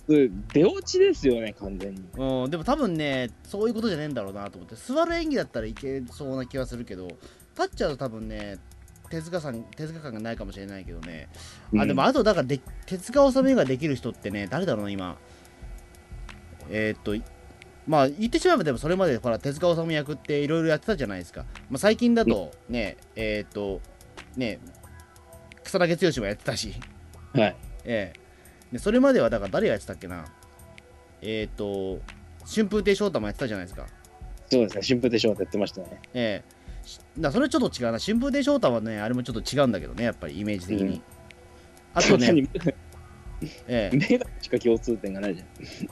[0.53, 2.03] 出落ちですよね、完全に。
[2.17, 7.19] うん、でも多分ね、そういうことじゃねえんだろうなと思って、座る演技だったらいけそうな気はするけど、立
[7.67, 8.59] っちゃうと多分ね、
[9.09, 11.29] 手塚さん、手塚感がないかもしれないけどね。
[11.77, 15.17] あ、でもあとだからで、手塚治虫ができる人ってね、誰だろうな、今。
[16.69, 17.23] えーっと、い
[17.87, 21.45] まあ言ってしまえばでもそれまでほら手塚治虫役っていろいろやってたじゃないですか。
[21.71, 23.81] まあ、最近だとね、えーっと、
[24.37, 24.61] ね、
[25.65, 26.75] 草薙剛もやってたし、
[27.33, 27.57] はい。
[27.85, 28.20] ええ
[28.73, 30.25] でそれまではだから誰がやってたっけな？
[31.23, 32.01] えっ、と
[32.47, 33.87] 春風亭昇太もやってたじゃないですか
[34.51, 36.01] そうですね、春風亭昇太やってましたね。
[36.15, 41.03] ええしだそれちょっと違うな春風亭昇太はねあれもちょっと違うんだけどねやっぱりイメージ的に、うん
[41.93, 42.49] あとね何
[43.69, 45.49] ええ目だけしか共通点がないじゃん。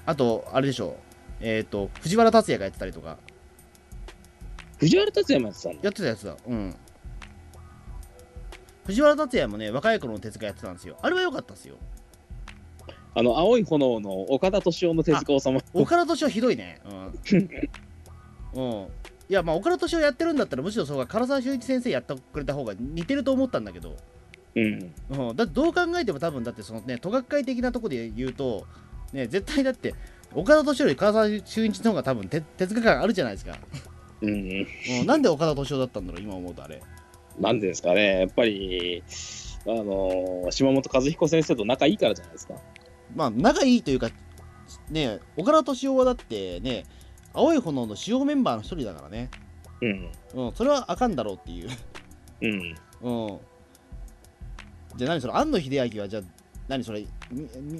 [0.06, 0.94] あと、あれでしょう。
[1.40, 3.18] えっ、と、藤原竜也がやってたりとか、
[4.78, 5.74] 藤原竜也もやってたの？
[5.82, 6.36] やってたやつだ。
[6.46, 6.76] うん。
[8.84, 10.98] 藤原竜也もね、若い頃の手塚やってたんですよ。
[11.02, 11.78] あれは良かったですよ。
[13.18, 15.64] あの、青い炎の岡田敏夫の手塚治虫。
[15.74, 16.80] 岡田敏夫ひどいね。
[16.84, 17.50] うん。
[18.54, 18.82] うん。
[18.82, 18.86] い
[19.28, 23.96] や、まあ、岡田敏夫やってるんだったら、むしろそうか、唐沢修一先生やってくれた方が似てると思ったんだけど、
[24.54, 24.94] うん。
[25.10, 28.66] うん、だってどう考えても多分だってそのね都学会的なところで言うと
[29.12, 29.94] ね絶対だって
[30.34, 33.56] 岡田敏夫より唐沢修一の方が多分手手塚感あるじゃないですか、
[34.22, 34.30] うん。
[34.30, 36.82] うん、なんで岡田敏夫だったんだろう今思うとあれ
[37.40, 39.02] なんでですかね、やっぱり、
[39.64, 42.54] あの、島本和彦先生と仲いいからじゃないですか。
[43.14, 44.11] まあ仲いいというか
[44.90, 46.84] ね岡田敏夫はだってね
[47.32, 49.30] 青い炎の主要メンバーの一人だからね、
[49.80, 50.11] うん。
[50.34, 51.68] うん、それはあかんだろうっていう。
[52.40, 53.30] うん。
[53.30, 53.38] うん。
[54.96, 56.22] じゃあ何それ庵野秀明はじゃあ
[56.66, 57.06] 何それ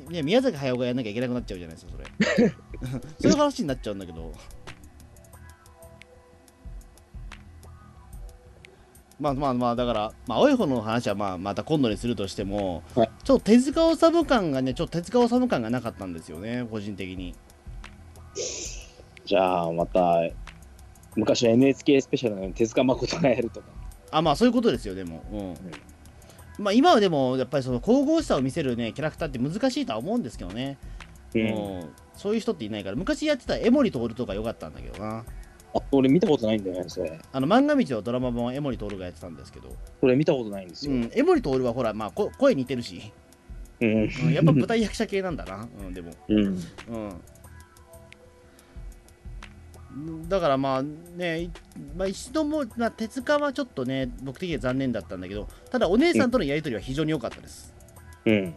[0.09, 2.49] ね宮崎駿がやんなきゃいけなくなっちゃうじゃないですかそれ。
[3.20, 4.33] そういう話になっちゃうんだけど
[9.21, 13.11] まあまあまあだから、まあ、青い方の話はまあまた今度にするとしても、はい。
[13.25, 17.35] ちょっと手塚治虫感がねちょっと手塚治虫感がなかったんですよね個人的に。
[19.25, 20.23] じゃあ、また、
[21.16, 23.66] 昔の NHK スペシャルのように手塚誠がやるとか。
[24.11, 25.37] あまあそういうことですよでも、う
[26.61, 26.64] ん。
[26.64, 30.79] まあ今はでもやっぱりその神々しさを見せるねキャラクターって難しいとは思うんですけどね、
[31.35, 31.39] う。
[31.39, 31.91] うん。
[32.14, 35.19] そういう人っていないから昔やってた江森徹とか良かったんだけどな。
[35.19, 35.25] あ、
[35.91, 37.21] 俺見たことないんだよね、それ。
[37.33, 40.93] あの漫画道のドラマ版は江森徹がやってたんですけど、それ見たことないんですよ。
[40.93, 43.12] うん、江森徹はほら、まあ、こ声似てるし、
[43.81, 44.03] うん。
[44.05, 46.59] うん、やっぱ舞台役者系なんだな、うん、でも、うん。
[49.97, 51.51] うん、だからまあね、い
[51.97, 57.75] まあ、一度も、まあ、手塚はちょっとね僕的には残念だったんだけどただお姉さんとのやり取りは非常に良かったです、
[58.25, 58.55] うん。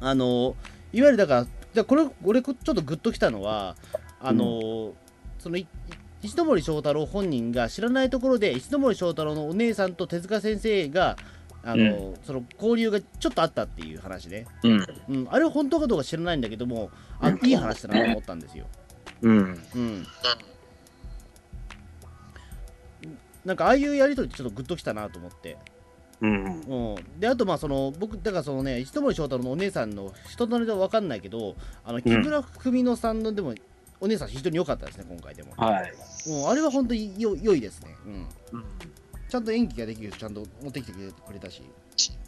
[0.00, 0.56] あの
[0.92, 3.76] いわゆるだからじゃあこれ俺ちょっとグッときたのは
[4.20, 4.94] あの、
[5.38, 5.66] そのい
[6.22, 11.16] 石ノ森章太郎本人が知らないところで石ノ森章太郎のお姉さんと手塚先生が
[11.62, 14.86] あの、その交流がちょっとあったっていう話ね、うん。
[15.08, 16.90] うん、あれは本当かどうか知らないんだけども
[17.20, 18.66] あいい話だなと思ったんですよ、
[19.22, 19.60] うん。
[19.74, 20.06] うん、
[23.44, 25.58] なんかああいうやり取りってちょっとグッときたなと思って。
[26.20, 26.60] うん。
[26.62, 33.54] うん、であとまあその僕だからそのね石森章太郎のお姉さんの人となりは分かんないけどあの木村文乃さんのでも
[34.00, 35.92] お姉さん非常に良かったですね今回でも、はい。
[36.28, 38.64] うん、あれは本当によ良いですね、うん、うん。
[39.28, 41.62] ちゃんと演技ができるちゃんと持ってきてくれたし、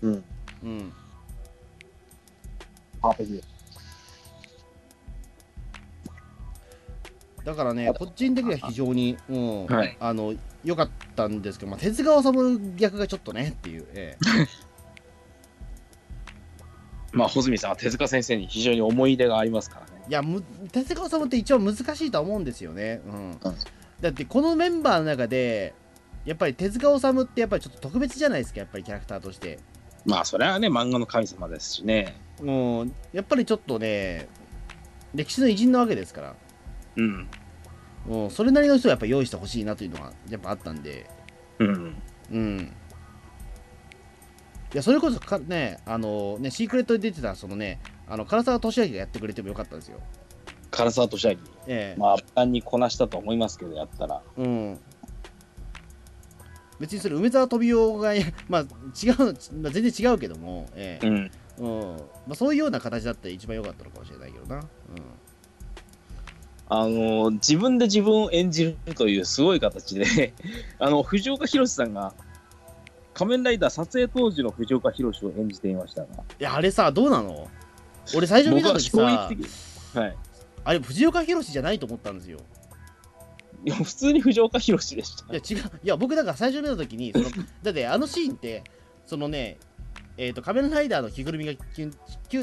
[0.02, 0.24] うん。
[0.62, 0.92] うん、
[3.00, 3.60] パーフェクト。
[7.44, 9.66] だからね個人的には非常に、うん。
[9.66, 9.96] はい。
[9.98, 14.46] あの良かったんですけど、まあ、手塚治虫逆がちょっとねっていう、ええ
[17.12, 20.02] まあ、穂積さんは手塚先生に非常に思い入れがありますからね。
[20.08, 20.42] いやむ
[20.72, 23.12] 手塚治虫って一番難しいとは思うんですよね、うん。
[23.12, 23.38] うん。
[24.00, 25.74] だってこのメンバーの中で
[26.24, 29.58] やっぱり手塚治虫ってやっぱりちょっと特別じゃないですかやっぱりキャラクターとして。
[30.06, 32.16] まあ、それはね、漫画の神様ですしね。
[32.42, 34.28] もうやっぱりちょっとね
[35.14, 36.34] 歴史の偉人なわけですから。
[36.96, 37.28] うん。
[38.06, 41.06] もうそれなりの人をやっぱ用意してほしいなというのがやっぱあったんで。
[41.58, 41.94] うん。
[42.32, 42.72] うん
[44.72, 50.00] いやそれこそかねあのねシークレットで出てたそのねあの唐沢俊明がやってくれてもよかったですよ。
[50.70, 51.34] 唐沢俊明？
[51.66, 52.00] ええ。
[52.00, 54.22] まあ、負担にこなしたと思いますけど、やったら。
[54.36, 54.78] うん。
[56.78, 58.12] 別にそれ梅沢富美男が
[58.48, 59.16] まあ違う、
[59.62, 61.08] まあ、全然違うけども、ええ。
[61.08, 61.30] ん。
[61.58, 61.96] うん。
[62.26, 64.62] まあ、そういうような形だったら一番良かったのかもしれないけどな、
[66.68, 70.32] あの、自分で自分を演じるというすごい形で、
[70.78, 72.14] あの、藤岡弘さんが、
[73.20, 77.48] 仮面ライダー撮影当時の藤岡弘を演じていましたが、うん、いやあれさどうなの？
[78.16, 79.02] 俺最初見た時さ。
[79.02, 80.16] はい。
[80.64, 82.38] あれ藤岡弘じゃないと思ったんですよ。
[83.62, 85.34] いや、普通に藤岡弘でした。
[85.34, 85.70] いや違う。
[85.84, 87.26] いや僕だから最初見た時にその
[87.62, 88.64] だってあのシーンって
[89.04, 89.58] そのね
[90.16, 91.52] えー、と仮面ライダーの着ぐるみが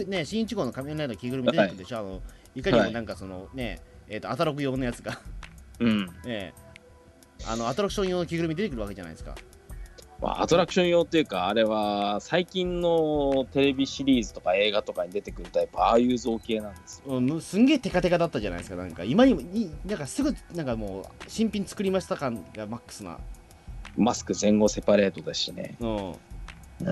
[0.07, 2.21] ね新一号の仮面ライダーの着ぐるみ出てくるでしょ、い、あの
[2.55, 5.19] いかにもなんかそのねえー、とアタロク用のやつが。
[5.79, 6.09] うん。
[6.25, 6.67] え え。
[7.45, 9.35] あのアトラクション用の着ぐるみ出てくるわけじゃないですか
[10.21, 17.17] まあ、アトラクション用っていうか、あれは最近のテレビシリーズとか映画とかに出てくるタイプ、ああいう造形なんですよ。
[17.17, 18.75] うんむすんげえテカテカだったじゃないですか。
[18.75, 23.19] なんか今にもいなんかすぐなんかもう新品作りました感がマックスな。
[23.95, 25.75] マスク前後セパレートですしね。
[25.79, 25.97] うん。
[25.97, 26.15] うん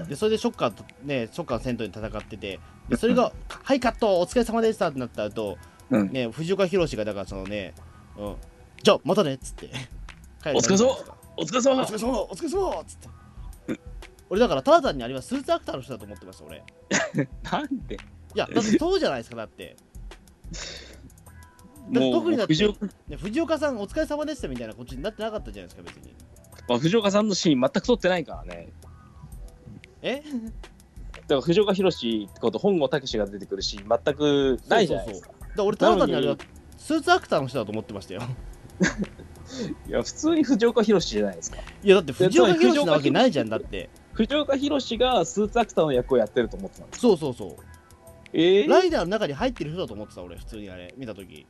[0.08, 2.60] でそれでショッカーとねショッカーの戦闘に戦ってて
[2.90, 5.58] でそれが「はいカットお疲れ様でした」ってなった後
[5.92, 6.12] うん。
[6.12, 7.74] ね藤岡弘がだからそのね、
[8.18, 8.36] うん、
[8.82, 9.70] じゃあまたねっつって。
[10.46, 10.90] お疲れ様。
[11.38, 11.82] お疲れ様。
[11.82, 13.15] お疲れ様お疲れ様っつって
[14.30, 16.64] 俺だからただ単にあれはスーツアクターの人だと思ってました俺。
[17.44, 17.96] なんで？
[17.96, 17.98] い
[18.36, 19.76] やだってそうじゃないですかだって。
[21.92, 26.14] だっても特にだってう藤岡,、ね藤岡さんお疲れ様でしたみたいなこっちになってなかったじゃないですか別に。
[26.68, 28.70] まあ、藤岡さんのシーン全く撮ってないからね。
[30.02, 30.24] え？
[31.28, 35.30] だから藤岡弘ってこと本郷武が出てくるシーン全くないじゃないですか。
[35.30, 36.38] だから俺ただ単にあれは
[36.78, 38.22] スーツアクターの人だと思ってましたよ。
[39.88, 41.58] いや普通に藤岡弘じゃないですか。
[41.84, 47.02] いやだって藤岡弘なわけないじゃんだって藤岡弘がスーツアクターの役をやってると思ってたんです。
[47.02, 47.56] そうそうそう。
[48.32, 51.46] えー、ライダーの中に入ってる人だと思ってた俺普通にあれ見た時。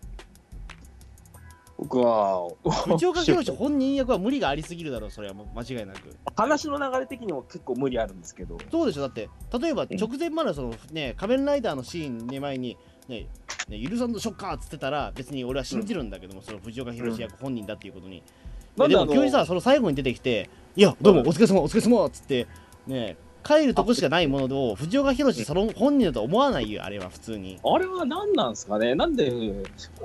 [1.78, 6.16] 僕は藤岡弘本人役は無理がありすぎるだろうそれはもう間違いなく。
[6.36, 8.58] 話の流れ的にも結構無理あるんですけど。
[8.72, 13.28] そうでしょだって例えば直前までそのね仮面ライダーのシーンの前にね
[13.68, 18.24] ねゆるさんのショッカーっつってたら別に俺は信じるんだけども、その藤岡弘役本人だっていうことに、
[18.78, 22.48] なんでも急にさその最後に出てきて「いやどうもお疲れ様お疲れ様っつって
[22.86, 23.16] ね
[23.46, 27.60] 帰るとこしかないものを藤岡弘その本人だと思わないよあれは普通に。
[27.64, 28.96] あれは何なんですかね？
[28.96, 29.32] なんで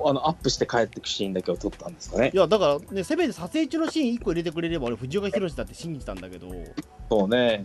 [0.05, 2.31] あのアップして帰ってくシーンだけを撮ったんですかね？
[2.35, 6.49] いやだからねせめて撮影中のシーン1個入れてくれれば俺藤岡弘だって信じてたんだけど。
[7.09, 7.64] そうね。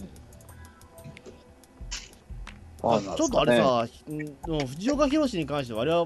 [2.82, 6.06] あちょっとあれさ、うん藤岡弘に関してはあれは、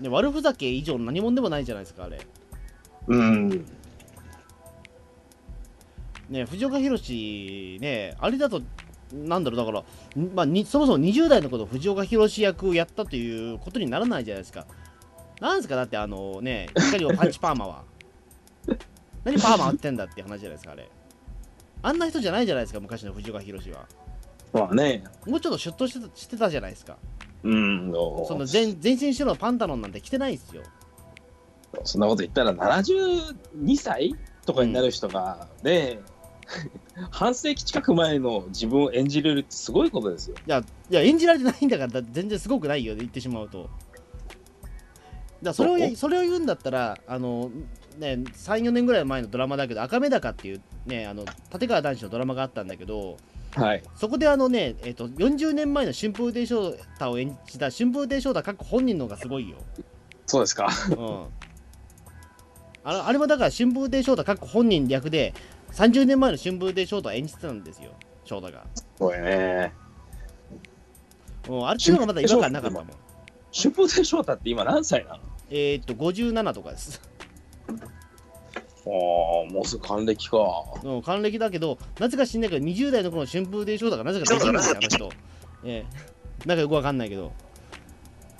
[0.00, 2.20] ね、悪ふざけ以上の何者でもないじゃないですかあれ。
[3.06, 3.66] うん。
[6.30, 8.62] ね藤岡弘ねあれだと
[9.12, 14.66] なんだろうだから、んまあ、にそもそも20代の頃藤岡弘役をやったということにならないじゃないですか。
[15.40, 17.82] なんですかだってあのね光をパンチパーマは。
[19.24, 20.88] 何パーマ合ってんだって話じゃないですかあれ。
[21.82, 23.86] あんな人じゃないじゃないですか昔の藤岡弘は。
[24.52, 25.02] まあね。
[25.26, 26.96] もうちょっとシュッとしてたしてたじゃないですか。
[27.42, 27.92] うん。
[28.26, 30.62] その全全身白のパンタロンなんて着てないですよ。
[31.84, 34.14] そんなこと言ったら72歳
[34.44, 36.00] とかになる人がね、
[37.10, 40.36] 半世紀近く前の自分を演じれるってすごいことですよ。
[40.46, 43.70] いや、いや演じられてないんだからだ全然すごくないよ、言ってしまうと。
[45.42, 47.50] だそれをそれを言うんだったら、あの
[47.98, 53.16] ね、3、4年ぐらい前のドラマだけど、赤目高っていう、ね、あの立川談志のドラマがあったんだけど、
[53.54, 53.82] はい。
[53.96, 59.56] そこであのね、えっと40年前の春風亭昇太を演じた春風亭昇太、かっこ本人の方がすごいよ。
[60.26, 60.68] そうですか。
[60.90, 61.24] うん、
[62.84, 65.34] あのあれもだから春風亭昇太、かっこ本人役で、
[65.72, 67.92] 30年前の春風亭昇太を演じてたんですよ、
[68.24, 68.64] 昇太が。
[68.98, 69.72] これね。
[71.48, 72.90] うん、あれっていうのがまだ違和感なかったもん。
[73.52, 75.18] 春風亭昇太って今何歳なの？
[75.50, 77.00] えーっと、57とかです。
[77.68, 77.72] あ
[78.84, 80.38] あ、もうすぐ還暦か。
[80.84, 85.10] うん、還暦だけど、なぜか知んないけど、20代の頃の春風亭昇太がなぜかできるんですよ、あの人。
[85.64, 87.32] ええなんかよくわかんないけど。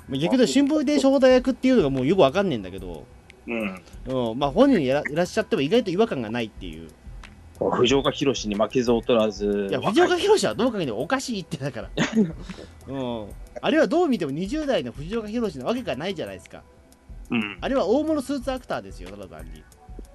[0.09, 3.05] まあ逆に春風亭昇太役っていうのがもうよくわかんねえんだけど、
[3.47, 3.83] うん。
[4.07, 6.91] うん、まあ本人いらいらっしゃっても意外と違和感がないっていう。
[7.69, 9.67] 藤岡弘に負けず劣らず。
[9.69, 11.91] いや、藤岡弘はどうかけてもおかしいってだから。
[12.89, 13.27] うん。
[13.61, 16.63] あれはどう見ても20代の藤岡弘なわけがないじゃないですか。
[17.31, 17.59] うん。
[17.61, 19.63] あれは大物スーツアクターですよ、ただ単に。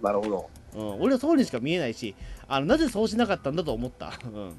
[0.02, 0.50] なるほど。
[0.76, 2.16] うん、俺はそうにしか見えないし、
[2.48, 4.12] あのなぜそうしなかったんだと思った？
[4.26, 4.54] うん。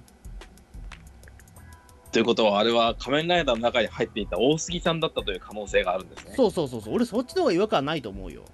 [2.12, 6.32] ということは、あれは仮面ライダーの中に入っていた大杉さんだったという可能性があるんですね。
[6.34, 8.44] そうそうそうそう、俺そっちの方が違和感ないと思うよ。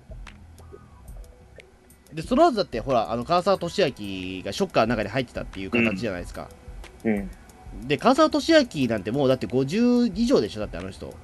[2.14, 6.48] で、その後だって、ほら、あの川沢俊明がショッカーの中に入ってたっていう形じゃないですか。
[7.04, 7.30] うん。
[7.86, 11.14] で、川沢俊明なんてもうだって50以上でしょ、だってあの人。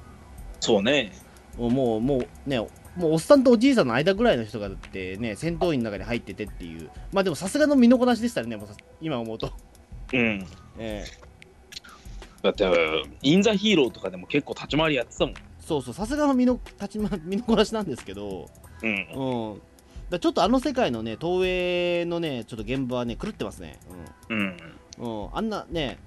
[0.59, 1.11] そうね。
[1.57, 2.59] もう、もう、もうね、
[2.95, 6.89] もうおっさんとおじいさんの間ぐらいの人がだってね、戦闘員の中に入っててっていう。
[7.11, 9.53] まあでもさすがの身のこなしでしたね、もうさ今思うと。
[10.13, 10.45] うん。
[10.77, 11.29] ええ
[12.41, 12.65] だって、
[13.21, 15.35] インザヒーローとかでも結構立ち回りやってたもん。
[15.59, 18.49] そうそう、さすがの身の立ちま身のこなしなんですけど、
[18.81, 18.89] うん。
[18.89, 19.61] うん。
[20.09, 23.79] だちょっとあの世界のね、東映のね、ちょっと現場はね、狂ってますね。
[24.29, 24.37] うん。
[24.37, 24.57] うん。
[24.97, 25.99] うん、あんなね、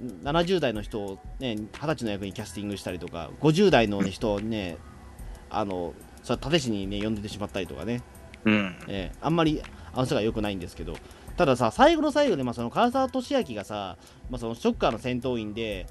[0.00, 4.76] 70代の人をね、20歳の役にキャスティングしたりとか、50代の、ね、人をね、
[5.50, 8.02] あの、それ立石にね、呼んでてしまったりとかね、
[8.44, 8.76] うん。
[8.88, 9.62] えーあんまり
[9.94, 10.96] あの世界良くないんですけど、
[11.36, 13.96] たださ、最後の最後で、まあ、その唐沢俊明がさ、
[14.30, 15.86] まあ、そのショッカーの戦闘員で、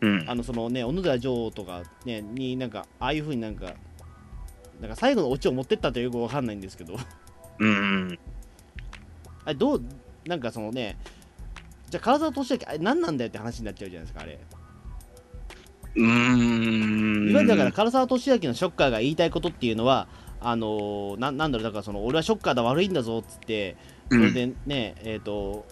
[0.00, 0.24] うん。
[0.28, 3.74] あのそのね、小野寺女王とか、ね、になんか、ああいう風になんか、
[4.82, 6.96] なんか最後のオチを持ってったってよくわかんないんですけど、
[7.58, 8.18] うん。
[9.44, 9.82] あれどう、
[10.26, 10.98] なんかそのね、
[11.88, 14.40] じゃあ唐沢俊明、あれ何なんだよって話になっちゃうじゃないですか、あれ。
[15.94, 17.30] うん。
[17.30, 20.08] いわゆるだから唐沢俊明のショッカーが言いたいことっていうのは、
[20.40, 23.76] あのーななんだろう、だからその俺はショッカーだ、悪いんだぞっつって、
[24.10, 25.64] それでね、えっ、と、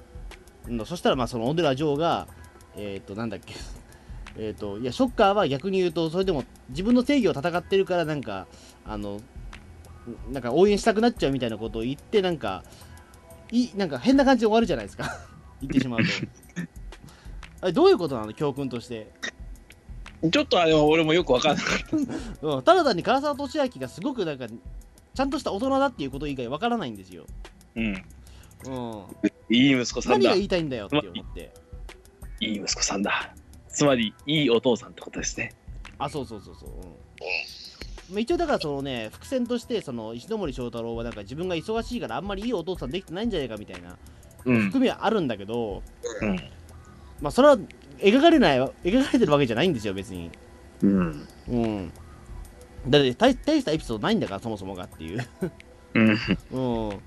[0.68, 2.28] うんそしたらまあその小野寺女王が、
[2.76, 3.54] えっ、と、なんだっけ、
[4.38, 8.46] えっ、と、いや、ショッカーは逆に言うと、それでも自分の正義を戦ってるから、なんか、
[8.84, 9.20] あの、
[10.30, 12.64] なんか応援したくなっちゃうみたいなことを言って、なんか、
[13.52, 15.18] いなんか変な感じで終わるじゃないですか、
[15.60, 16.06] 言ってしまうと。
[17.62, 19.10] あれどういうことなの、教訓として。
[20.30, 22.46] ちょっとあれは俺もよく分かんなかった。
[22.46, 27.24] うん、ただ単に唐沢寿明がすごくなんかちゃんとした大人だっていうこと以外わからないんですよ、
[27.74, 28.04] うん。
[28.66, 30.18] うん、いい息子さんだ。
[30.18, 31.52] い何が言いたいんだよって思って
[32.40, 33.34] い息子さんだ。
[33.68, 35.54] つまり、いいお父さんってことですね。
[35.98, 37.09] あそうそうそうそう、うん
[38.10, 43.96] まあ、一応だからそのね伏線としてその石森章太郎はなんか自分が忙しいからあんまりいいお父さんできてないんじゃないかみたいな
[44.44, 44.60] うん。
[44.66, 45.82] 含みはあるんだけど、
[46.22, 46.36] うん。
[47.20, 47.58] まあそれは
[47.98, 50.30] 描かれない描かれてるわけじゃないんですよ別に
[50.82, 51.28] うん。
[51.48, 51.92] うん
[52.88, 55.28] だって大大したエピソードないんだからそもそもがっていう
[55.94, 56.18] うん。
[56.88, 56.98] うん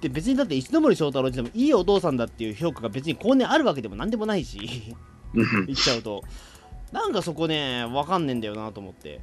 [0.00, 4.96] で別にだって石森章太郎自体もいいお父さんだっていう評価が別に後年あるわけでもなんでもないし
[5.32, 6.24] うん言っちゃうと
[6.90, 9.20] なんかそこねわかんねえんだよなと思って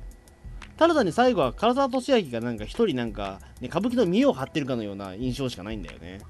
[0.80, 6.22] ただ単に最後は唐沢寿明がなんか一人なんか、ね、歌舞伎の見栄を張ってるかのような印象しかないんだよね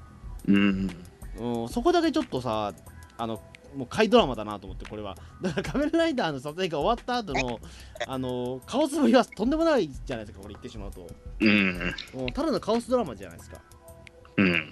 [0.48, 0.90] うん。
[1.38, 2.74] うんそこだけちょっとさ
[3.20, 3.40] あの
[3.76, 7.60] もう怪ドラマだなと思ってこれは だから仮面ライダーの撮影が終わった後の
[8.08, 11.08] あのカオスぶりはとんでもないじゃないですかこれ言ってしまうと、
[11.42, 11.94] うん。
[12.16, 13.62] うん、ただのカオスドラマじゃないですか
[14.38, 14.48] うん。
[14.48, 14.64] うん、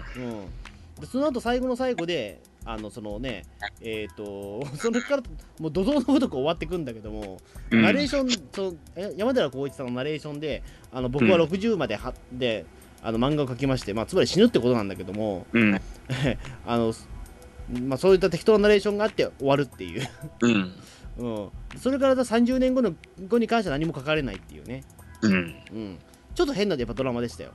[0.99, 3.43] でその後最後の最後であのそのね
[3.81, 5.23] えっ、と それから
[5.59, 7.39] もう怒涛のごとく終わってくんだけども、
[7.71, 11.43] ナレーションそのえ山寺宏一さんのナレーションであの僕はうん。
[11.43, 12.65] 60までは、で
[13.01, 15.79] あの漫画を描きまして、まあ、つまり死ぬってことなんだけどもうん。
[16.67, 16.93] あの、
[17.83, 20.07] まあ、そういった適当なナレーションがあって終わるっていう、
[20.41, 20.73] うん。
[21.17, 21.49] うん、
[21.79, 22.93] それから30年後の
[23.27, 24.83] 後に関しては何も書かれないっていうね、
[25.21, 25.33] うん。
[25.33, 25.97] うん、
[26.35, 27.53] ちょっと変なやっぱドラマでしたよ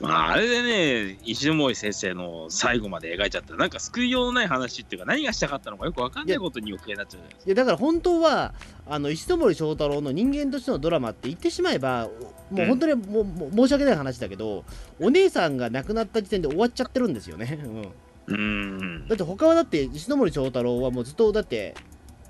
[0.00, 8.54] まあ、あれでね、石森先生の最後まで描いちゃったら、なんか救いようのない話っていうか、何がしたかったのかよく分かんないことに余計になっちゃうじゃないですいやだから本当は
[8.86, 12.08] あの石森章太郎の人間としてのドラマって言ってしまえば
[12.50, 14.64] もう本当にもう、もう申し訳ない話だけど
[15.00, 17.88] お姉さんが亡くなった時点で終わっちゃってるんですよね、うん、か。
[18.28, 19.14] うんだ。
[19.14, 21.74] って他はだって石森章太郎はもうずっとだって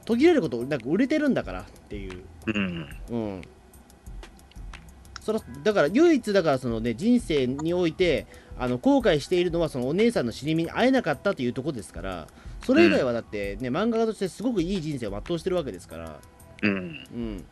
[0.06, 2.88] 途切れることなんか売れてるんだからっていううん。
[3.10, 3.42] うん
[5.28, 8.26] そらだから唯一だからそのね人生において
[8.58, 12.28] あの後悔しているのはそのお姉さんの死に目に会えなかったというところですから
[12.64, 16.20] それ以外はだってね、漫画家としてすごくいい人生を全うしてるわけですから
[16.62, 16.70] うん。
[16.72, 17.44] うん。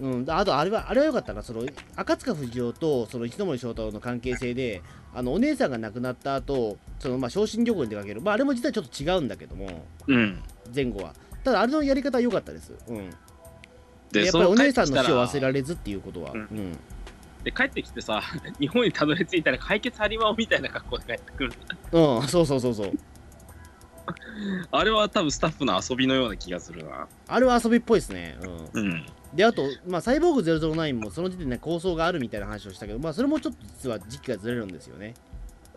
[0.00, 1.64] うん、あとあれはあれはよかったなその
[1.96, 4.80] 赤塚不二夫とその石森章太郎の関係性で
[5.12, 10.40] あのお姉さんが亡くなった後そのまあ昇進旅行に出かける、まあ、あれも実はちょっと違うんだけどもうん。
[10.72, 13.10] 前後はただあれのやり方は良かったです、うん、
[14.22, 16.78] やっぱりお姉さんの死を忘れれられずっていうことは、うんうん
[17.44, 18.22] で、帰ってきてさ、
[18.58, 21.52] 日本にたどり着いたら解決ありまおみたいな格好で帰ってくる。
[21.92, 22.92] うん、そうそうそうそう
[24.72, 27.06] あれは多分スタッフの遊びのような気がするな。
[27.28, 28.38] あれは遊びっぽいですね、
[28.74, 29.06] うん、うん。
[29.34, 35.14] であと、まあ、サイボーグ009もその時点で構想があるみたいな話をしたけど、まあ、それもちょっと実は時期がずれるんですよね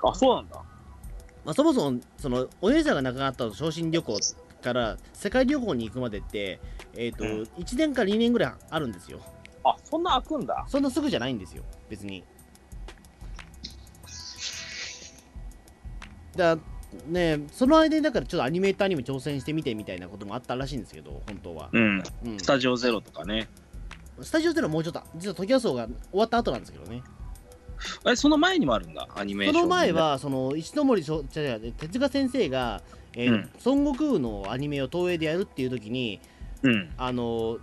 [0.04, 0.62] あ、そうなんだ。
[1.44, 4.18] まあ、そもそもそのお姉さんが亡くなった昇進旅行
[4.74, 6.60] から世界旅行に行くまでって、
[6.96, 9.20] えーとうん1年か2年ぐらいあるんですよ
[9.64, 10.66] あ、そんな開くんだ。
[10.68, 12.24] そんなすぐじゃないんですよ別に
[16.36, 16.58] だ
[17.08, 22.04] ねその間にだからちょっとアニメーターにも挑戦してみてみたいなこともあったらしいんですけど本当は、うん。
[22.26, 23.50] うんスタジオゼロとかね。
[24.22, 27.04] スタジオゼロもうちょっと実はトキワ荘が終わった後なんですけどね
[28.04, 29.62] あれ、その前にもあるんだ、アニメーション。
[29.62, 32.82] その前、はその石森しょ違う違う手塚先生が、
[33.18, 36.22] えーうん孫悟空のアニメを東映でやるっていう時に
[36.62, 36.90] うん。
[36.98, 37.58] あの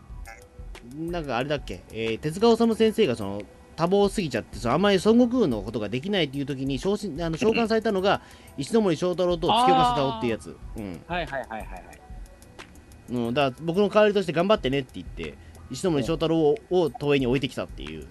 [0.95, 3.43] なんかあれだっけ、えー手塚治虫先生がその
[3.77, 8.21] 多忙すぎちゃってそのあんまり孫悟空のことができないっていう時に昇進あの召喚されたのが
[8.59, 11.83] 石森章太郎と月岡貞夫っていうやつ、うんはいはいはいはいはい。
[13.11, 15.35] うん、だから僕の代わりとして頑張ってねって言って
[15.71, 18.07] 石森章太郎をを東映に置いてきたっていう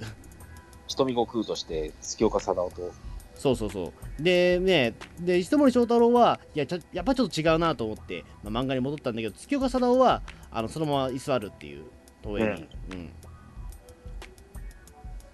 [0.87, 3.12] 瞳悟空として月岡貞夫と。
[3.43, 4.23] そうそうそう。
[4.23, 11.83] でねで石森章太郎はいややっぱちょっと違うなと思って、まあ、漫画に戻ったんだけど月岡貞夫はあのそのまま居座るっていう
[12.23, 13.09] 東映に、うん。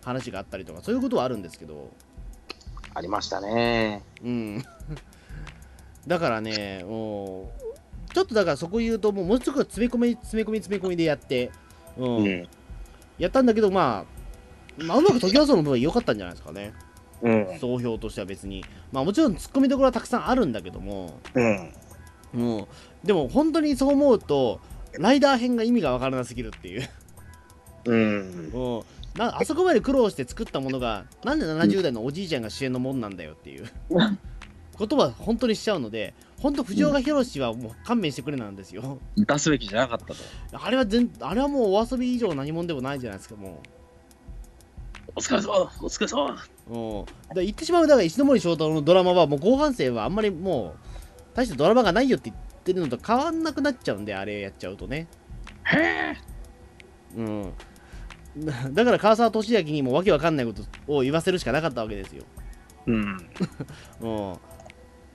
[0.02, 1.92] 話があったりとかそういうことはあるんですけど。
[2.96, 4.04] ありましたね。
[4.24, 4.64] うん。
[6.08, 7.52] だからねも
[8.10, 11.52] うちょっとだからそこ言うともうもうちょっと詰め込み詰め込み詰め込みでやって、
[11.96, 12.18] うん。
[12.18, 12.48] うん。
[13.20, 14.04] やったんだけどま
[14.80, 16.74] あまあうまく時はその部分良かったんじゃないですかね
[17.22, 17.60] うん。
[17.60, 21.74] 総評としては別にまあもちろん突っ込みどころはたくさんあるんだけどもうん。
[22.34, 22.68] も
[23.04, 24.60] うでも本当にそう思うと
[24.98, 26.90] ライダー編が意味がわからなすぎるっていう
[27.86, 28.50] うん。
[28.54, 28.84] もう
[29.18, 33.70] なあそこまで苦労して作ったものがなんで70代のおじいちゃんが主演のもんなんだよっていう
[34.78, 40.16] ことは本当にしちゃうので本当藤岡弘はもう勘弁してくれなんですよ出すべきじゃなかったと。
[40.54, 43.62] あれは全あれはもうお遊び以上何もんでもないじゃないですかも
[45.16, 45.72] お疲れ様。
[45.82, 46.38] お疲れ様。
[46.70, 47.06] ううん
[47.36, 55.08] だ言ってしまうだから石森章太郎のドラマはもう後半戦はあんまりもう大してドラマがないよって言ってるのと変わんなくなっちゃうんであれやっちゃうとね。
[55.64, 56.18] へえ。
[57.16, 57.54] うん、
[58.38, 62.24] だ だから川沢俊明にもわけわかんないことを言わせるしかなかったわけですよ。
[62.86, 63.30] うん。
[64.02, 64.38] うん、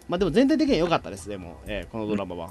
[0.09, 2.51] まあでも全体的には良かったです、でも、えーこのドラマは。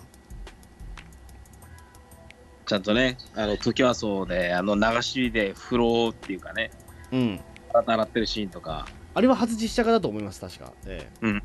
[2.65, 6.71] ちゃんとね、あの、時はそうで、あの、流しで風呂っていうかね、
[7.13, 7.39] うん、
[7.71, 10.73] 体洗ってるシーンとか、あれは初実写化だと思います、確か。
[10.85, 11.41] ええ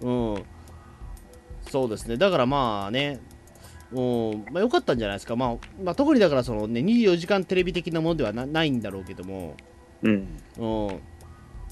[0.00, 0.44] うん。
[1.70, 2.16] そうですね。
[2.16, 3.20] だからまあね、
[3.92, 5.36] うん、まあ良かったんじゃないですか。
[5.36, 9.54] まあ、まあ、特にだからそのね、24時間テレビ的なものではなないんだろうけども、
[10.02, 10.28] うん。
[10.58, 11.00] うん。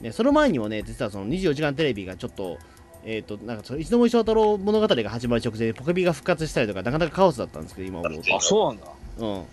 [0.01, 2.59] ね、その前にもね、実はその24時間テレビがちょっと、
[3.05, 8.37] えっ、と、なんかその石森章太郎物語が始まる直前でポケビが復活したりとか、なかなかカオスだったんですけど、今思うと。
[8.37, 8.87] あ、そうなんだ。
[9.19, 9.45] うん。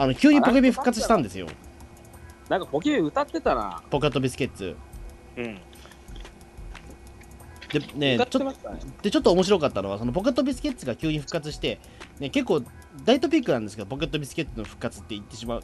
[0.00, 1.46] あの、急にポケビ復活したんですよ。
[2.48, 3.82] なんかポケビ歌ってたな。
[3.90, 4.74] ポカットビスケッツ。
[5.36, 5.60] うん。
[7.68, 8.54] で、ね、歌っちょ。
[9.02, 11.78] でちょっと面白かったのはそのポケットビスケッツが急に復活して、
[12.18, 12.62] ね、結構
[13.04, 15.62] 大トピックなんですけどポケットビスケッツの復活って言ってしまう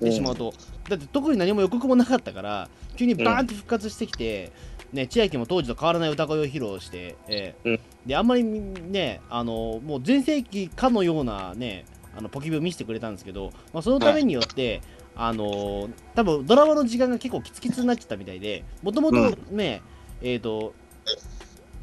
[0.00, 0.54] てしまうと、
[0.88, 4.52] だって特に何も予告もなかったから急にバーンって復活してきて、
[4.92, 11.84] ね、千秋も当時と変わらない歌声を披露して、えーうんであんまりねあのもう全盛期かのようなね
[12.18, 14.82] あのポケビを見せてくれたんですけど、まあ、そのためによって、
[15.14, 19.82] あの多分ドラマの時間が結構キツキツになっちゃったみたいでもともとね、
[20.20, 20.74] えっ、と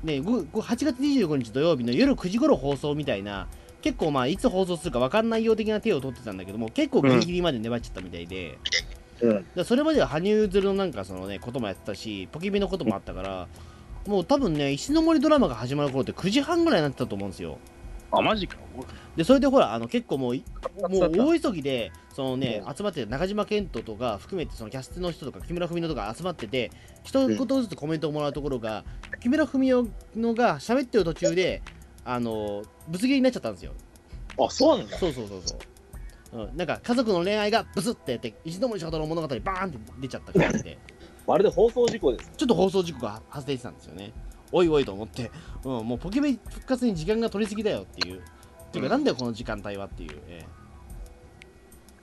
[0.04, 3.48] ね、ごご8月25日土曜日の夜9時頃放送みたいな、
[3.82, 8.60] 結構まあいつ放送するか分かんないよう的な手を取ってたんだけども、結構ギリギリまで粘っちゃったみたいで、
[9.22, 9.66] うん。
[9.66, 13.48] それまでは羽生結弦のなんかそのね、こともやってたし、ポケビのこともあったから、
[14.08, 17.58] もう多分ね、石の森ドラマが始まる頃って9時半ぐらいになってたと思うんですよ。
[18.12, 18.58] あ、マジか。
[19.16, 20.44] で、それでほら、あの結構もうい、
[20.90, 26.72] もうも大急ぎで、そのねう、集まってる中島健人とか含めて、そのキャストの人とか、木村文乃とか集まってて、
[27.04, 28.84] 一言ずつコメントをもらうところが、
[29.22, 31.62] 木村文乃のが喋ってる途中で、
[32.04, 33.74] あの、ぶつ切りになっちゃったんですよ。
[34.40, 34.98] あ、そうなんだ。
[34.98, 35.60] そうそうそうそう。
[36.34, 40.78] うん、なんか家族の恋愛がブスってやって、石森章太郎物語バーンって出ちゃった感じで、
[41.26, 42.32] まるで放送事故です。
[42.36, 44.12] ちょっと放送事故が発生してたんですよね。
[44.52, 45.32] おいおいと思って、
[45.64, 48.20] うん、もうポケベ復活に時間が取りすぎだよっていう。
[48.20, 48.22] っ
[48.72, 50.20] ていうか、なんだよ、この時間帯はっていう。
[50.28, 50.66] ええ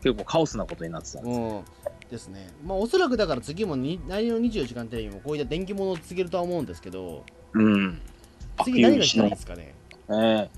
[0.02, 1.38] 結構カオスなことになってたんです。
[1.38, 1.64] うん
[2.10, 2.50] ですね。
[2.66, 8.00] まあ、おそらくだから次もに何の24時間テレビもこういった電気物を続けるとは思うんですけど、うん。
[8.64, 9.74] 次何がしたいですかね？
[10.10, 10.50] ええ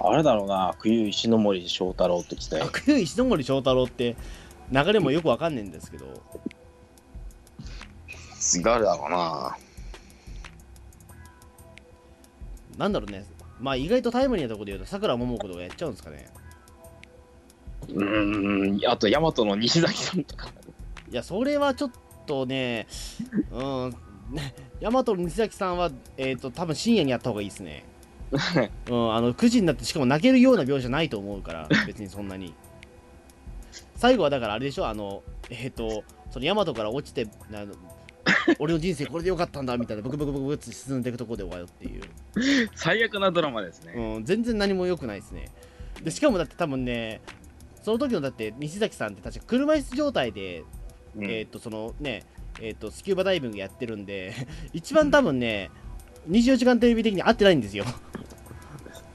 [0.00, 2.60] あれだろうな、冬石ノ森章太郎ってきて。
[2.62, 4.16] 悪友石森章太郎って
[4.72, 6.06] 流れもよくわかんねえんですけど、
[8.40, 9.56] 次誰だろうな。
[12.78, 13.24] なんだろうね。
[13.60, 16.28] まあ意外とタイムリーなところで言うと、さくらももことかやっちゃうんですかね。
[17.88, 20.48] うーん、あと大和の西崎さんとか。
[21.10, 21.90] いや、それはちょっ
[22.26, 22.86] とね、
[23.50, 23.96] うん、
[24.30, 27.84] ね大和の西崎さんは、えっ、と、多分深夜にやった方がいいですね。
[28.88, 32.54] うん、あの9時になってしかも泣けるような描写ないと思うから別にそんなに
[33.96, 34.86] 最後はだからあれでしょ？
[34.88, 37.74] あのえっ、とその大和から落ちてあの
[38.58, 43.92] 俺の人生これでよかったんだみたいなブクブクブクブクって進んでいくところで終わるっていう、最悪なドラマですね。
[43.94, 45.50] うん、全然何も良くないですね
[46.02, 47.20] でしかもだって多分ね
[47.82, 50.64] その時のだって西崎さんって確か車椅子状態で
[51.16, 52.24] うんえっ、と、そのね、
[52.60, 54.34] えっ、と、スキューバダイビングやってるんで、
[54.72, 55.70] 一番多分ね、
[56.28, 57.84] 24時間テレビ的に合ってないんですよ。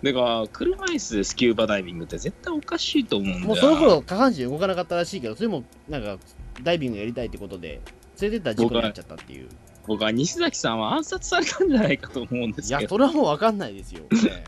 [0.03, 3.47] だから、車椅子でスキューバダイビングって絶対おかしいと思うんだよ。
[3.47, 6.17] もうその頃、下半身動かなかったらしいけど、それもなんか、
[6.63, 7.81] ダイビングやりたいってことで、
[8.21, 9.49] 連れてったら事故になっちゃったっていう。
[9.87, 12.89] 僕は西崎さんは暗殺されたんじゃないかと思うんでいや、すけど。
[12.89, 14.01] それはもう分かんないですよ。
[14.01, 14.43] ね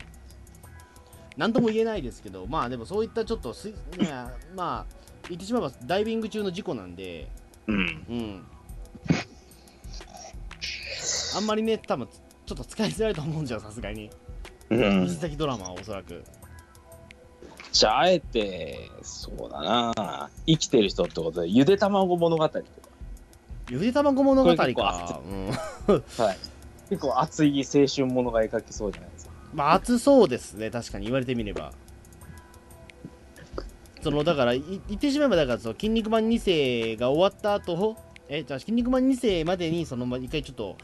[1.36, 3.74] なんとも言えないですけど、まあでもそういったちょっとす、ね、
[4.54, 4.94] まあ、
[5.28, 7.28] 言ってしまえばダイビング中の事故なんで、
[7.66, 7.76] うん。
[7.76, 7.80] う
[8.14, 8.46] ん。
[11.36, 12.08] あんまりね、多分
[12.44, 14.10] ちょっと使いづらいと思うんじゃさすがに。
[14.68, 16.22] うん西、崎ドラマはおそらく。
[17.72, 20.30] じゃあ、あえて、そうだな。
[20.46, 22.66] 生きてる人ってことで、ゆで卵物語とか。
[23.70, 25.20] ゆで卵物語これ結構か。
[25.88, 26.02] うん。
[26.24, 26.36] はい。
[26.90, 29.32] 結構熱い青春物が描けそうじゃないですか。
[29.54, 31.72] まあ、熱そうですね、確かに言われてみれば。
[34.02, 37.96] その、だから、い言ってしまえば、だから、その、筋肉マン2世が終わった後、
[38.28, 40.76] え、じゃあ、筋肉マン2世までに、その、まあ、一回ちょっと、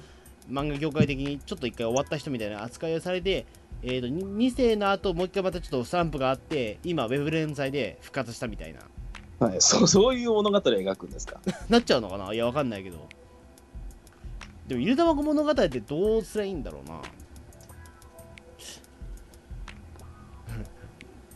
[0.51, 3.47] 漫画業界的にちょっと一回終わった人みたいな扱いをされて、
[3.83, 8.81] えー、と 2, 世の後もう一回またちょっとスタンプがあって今ウェブ連載で復活したみたいな
[9.39, 9.61] はい。
[9.61, 11.41] そう、そういう物語を描くんですか？
[11.69, 12.33] なっちゃうのかな？
[12.33, 13.07] いやわかんないけど
[14.67, 17.01] でもゆで卵物語ってどうすりゃいいんだろうな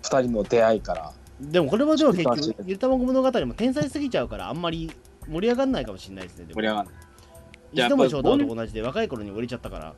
[0.03, 1.13] 二人の出会いから。
[1.41, 4.91] でもこれもでも結局ゆで卵物語も天才すぎちゃうからあんまり
[5.27, 6.95] 盛り上がんないかもしれないですねでも盛り上がんない。
[7.73, 9.95] じゃあ石森章太と同じで若い頃に降りちゃったから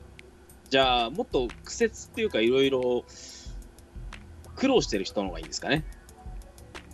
[0.71, 3.05] じゃあ、もっと苦節っていうか、いろいろ
[4.57, 5.85] 苦労してる人の方がいいんですかね？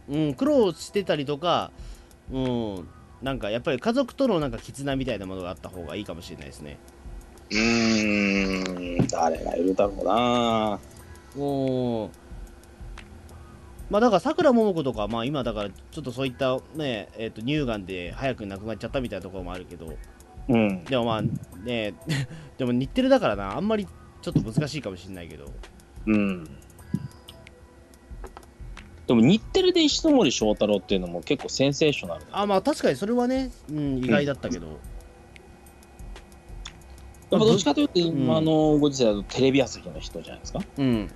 [0.09, 1.71] うん、苦労してたりとか、
[2.33, 2.89] うん、
[3.23, 6.79] なんかやっぱり家族とのなんか絆みたいなものがあった方がいいかもしれないですね。
[7.51, 10.81] うーん、誰がいるだろうな。
[11.37, 12.11] うん。
[13.91, 19.97] まあだからさくらももことか、まあ今だからちょっとそういったね、えっ、と乳がんで早く亡くなっちゃったみたいなところもあるけど、
[20.49, 20.85] うん。
[20.85, 21.95] でもまあね、
[22.59, 23.87] でも日テレだからな、あんまり
[24.21, 25.47] ちょっと難しいかもしれないけど、
[26.07, 26.58] うん。
[29.09, 32.39] でも日テレで石森章太郎っていうのも結構センセーショナルな。
[32.39, 34.77] あまあ確かにそれはね、うん、意外だったけど、やっ
[37.31, 40.61] ぱどっちかというと、ん今のご時世だとテレビ朝日の人じゃないですか？
[40.77, 41.11] うん。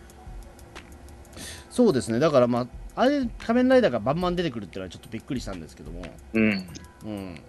[1.71, 2.67] そうですね、だからまあ、
[3.03, 6.03] あれ、仮面ライダーがバンバン出てくるっていうのはちょっとびっくりしたんですけども、
[6.35, 6.69] うん。
[7.05, 7.41] うん。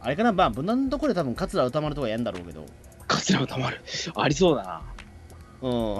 [0.00, 2.66] あれかな、まあ、無難なところで多分、桂歌丸とかやんだろうけど、
[3.08, 3.80] 桂歌丸。
[4.14, 5.68] ありそうだな。
[5.68, 5.98] うん。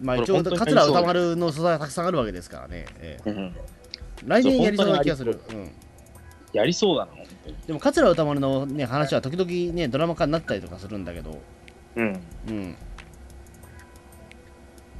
[0.00, 3.56] まあ、一応、桂歌丸の素材がたくさんあるわけですからね、ええうん。
[4.26, 5.40] 来年やりそうな気がする。
[5.50, 5.70] うん。
[6.52, 7.12] やりそうだな。
[7.66, 11.38] でも、桂歌丸のね、話は時々ね、ドラマ化になったりとかするんだけど、
[11.96, 12.20] うん。
[12.48, 12.76] うん。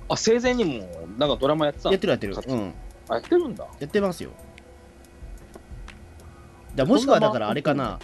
[0.09, 1.93] あ、生前にも、なんかドラマやってたの？
[1.93, 2.37] やってるやってる。
[2.47, 2.75] うん。
[3.09, 3.67] あ、やってるんだ。
[3.79, 4.31] やってますよ。
[6.75, 7.99] だもしくはだからあれかな、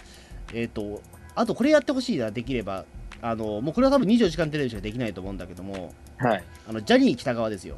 [0.53, 1.01] えっ、と、
[1.35, 2.85] あとこれやってほしいな、できれば、
[3.21, 6.43] あの、もうこれは多分24時間テレビしかできないと思うんだけども、はい。
[6.67, 7.77] あのジャニー北川ですよ。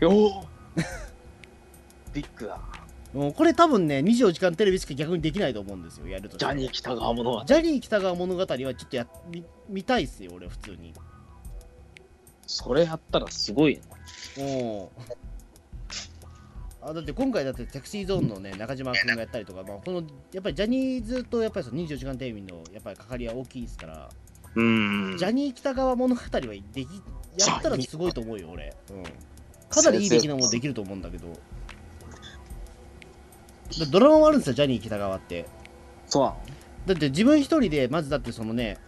[0.00, 0.44] よー
[2.12, 2.58] ビッグだ。
[3.12, 6.36] もうこれ多分ね、24時間テレビしか逆にできないと思うんですよ、やると。
[6.36, 7.44] ジャニー北川物語。
[7.44, 10.94] ジャニー北川物語はちょっとや見見たいっすよ、俺、普通に。
[12.46, 13.80] それやったらすごい
[14.38, 14.44] な。
[14.44, 14.90] お
[16.82, 20.02] あだって今回だってタクシーゾーンのね中島君がやったりとか、まあ、この
[20.32, 24.08] やっぱりジャニーズとやっぱりその24時間テレビのやっぱり関わりは大きいですから、
[24.54, 26.86] うんジャニー北川物語はでき
[27.46, 28.74] やったらすごいと思うよ、俺。
[28.90, 29.02] うん、
[29.68, 31.28] かなりいい出来なものできると思うんだけど。
[33.78, 35.46] だドラマもあるんですよ、ジャニー北川って。
[36.06, 36.36] そうなの
[36.86, 38.78] だって自分一人で、まずだってそのね、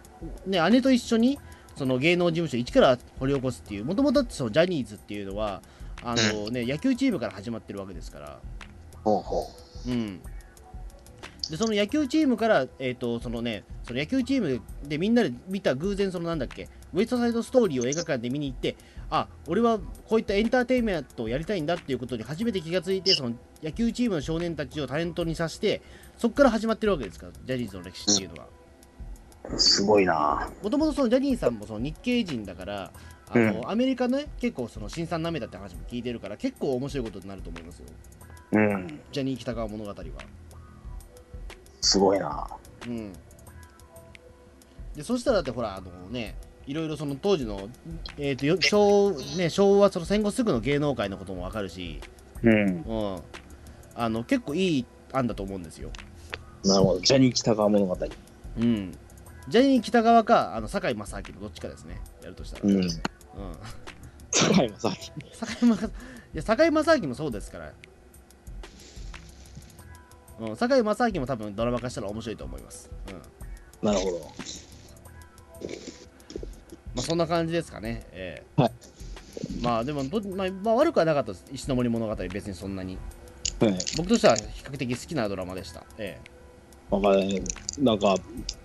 [0.45, 1.39] ね姉と一緒に
[1.75, 5.61] その芸能事務所一から掘り起こすっていう、もともとそのジャニーズっていうのは、
[6.03, 8.39] あのね、野球チームから始まってるわけですから。
[9.03, 9.45] ほうほ
[9.87, 10.21] うん。
[11.49, 18.75] で、その野球チームから、えっ、と、そのね、その野球チームでみんなで見た偶然、そのなんだっけ、ウエストサイドストーリーを映画館で見に行って、
[19.09, 25.81] あ、俺はこういったエンターテインメントをやりたいんだっていうことに初めて気がついて、その野球チームの少年たちをタレントにさせて、
[26.17, 28.47] そこから始まってるわけですから、ジャニーズの歴史っていうのは。
[29.51, 29.59] う。
[29.59, 30.49] すごいな。
[30.61, 32.91] もともとそのジャニーさんもその日系人だから、
[33.29, 37.85] あのうんアメリカのね、結構その新さんなめだって話も聞いてるから、結構面白いことになると思いますよ。
[38.53, 38.99] うん。
[39.11, 39.95] ジャニー北川物語は。
[41.81, 42.47] すごいな。
[42.87, 43.13] うん。
[44.95, 47.69] で、そしたらだってほら、あのね、いろいろその当時の、
[48.17, 51.99] えーとよ昭ね、昭和、その戦後すぐの芸能界のこともわかるし、
[52.41, 52.81] うん。
[52.81, 53.21] うん。
[53.95, 55.91] あの、結構いい案だと思うんですよ。
[56.63, 56.99] なるほど。
[57.01, 57.97] ジャニー北川物語。
[58.57, 58.97] うん。
[59.49, 62.63] ジャニー北川か、あの、堺正明のどっちかですね、やるとしたら。
[62.65, 62.75] うん。
[62.75, 62.89] うん。
[64.31, 64.95] 坂井正明。
[65.33, 65.89] 堺正い
[66.33, 67.73] や堺正明もそうですから。
[70.39, 72.89] うん、堺正明も多分ドラマ化したら面白いと思います。
[73.81, 73.87] うん。
[73.87, 74.31] なるほど。
[76.95, 78.05] まあそんな感じですかね。
[78.11, 78.71] ええはい
[79.61, 81.45] まあでもど、まあ、まあ悪くはなかったです。
[81.51, 82.97] 石の森物語、別にそんなに。
[83.59, 83.77] はい。
[83.97, 85.83] 僕としては比較的好きなドラマでした。
[85.97, 86.19] え
[86.91, 87.41] まあね、
[87.79, 88.15] なんか、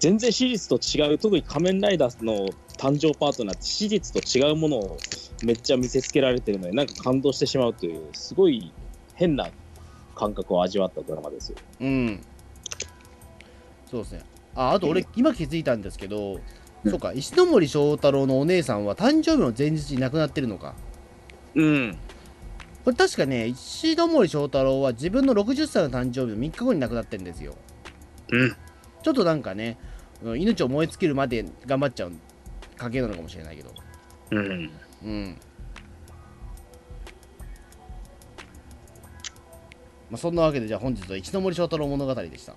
[0.01, 4.99] 全然史実と違う、特に仮面ライダーの誕生パートナーって史実と違うものを
[5.45, 8.73] めっちゃ見せつけられてるので、なんか感動してしまうという、すごい
[9.15, 9.49] 変な
[10.15, 11.59] 感覚を味わったドラマですよ。
[11.81, 12.25] えうん。
[13.91, 14.23] そうですね。
[14.55, 16.41] あ、あと俺、今気づいたんですけど、
[16.85, 20.75] うんそうか、石ノ森章太郎のお姉さんは誕生日の前日に亡くなってるのか。
[21.55, 21.99] うん。
[22.85, 27.57] これ確かね、石ノ森章太郎は自分の60歳の誕生日の3日後に亡くなってるんですよ。
[28.31, 28.57] うん。
[29.03, 29.77] ちょっとなんかね、
[30.23, 32.13] うん命を燃え尽きるまで頑張っちゃう
[32.77, 33.73] 家系なのかもしれないけど。
[34.31, 34.71] うん。
[35.05, 35.41] うん。
[40.11, 42.55] まあ、そんなわけで、じゃあ本日は一ノ森章太郎物語でした。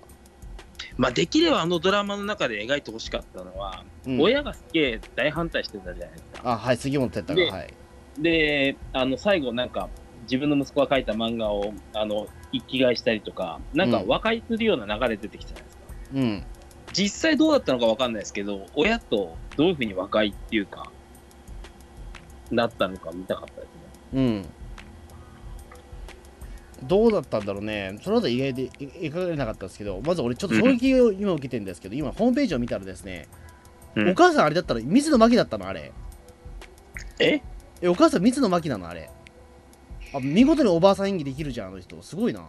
[0.96, 6.52] まあ、できればあのドラマの中で描いてほしかったのは、うん、親がすげえ大反対してたじゃないですか。
[6.52, 7.74] あ、はい、杉本哲太でが、はい。
[8.18, 9.88] で、あの、最後なんか、
[10.22, 15.84] 自分の息子が書いた漫画を、あの、一気買いしたりとか、なんかうん和解するような流れ出てきたじゃないですか。
[16.14, 16.44] うん。
[16.92, 20.92] 実際どうだったのかわかんないですけど、親とどういうふうに和解っていうか、
[22.50, 24.20] なったのか見たかったですね。
[24.20, 24.46] うん。
[26.84, 27.98] どうだったんだろうね。
[28.02, 33.28] その後意外で描かれなかったですけど、まず俺ちょっと衝撃を今受けてるんですけど、今ホームページを見たらですね、
[33.94, 34.10] うん。
[34.10, 35.92] お母さんあれだったら水野真紀だったのあれ。
[37.18, 37.40] え？
[37.80, 39.10] えお母さん三野真紀なのあれ。
[40.14, 42.00] あ見事におばあさん演技できるじゃんあの人。
[42.02, 42.46] すごいな。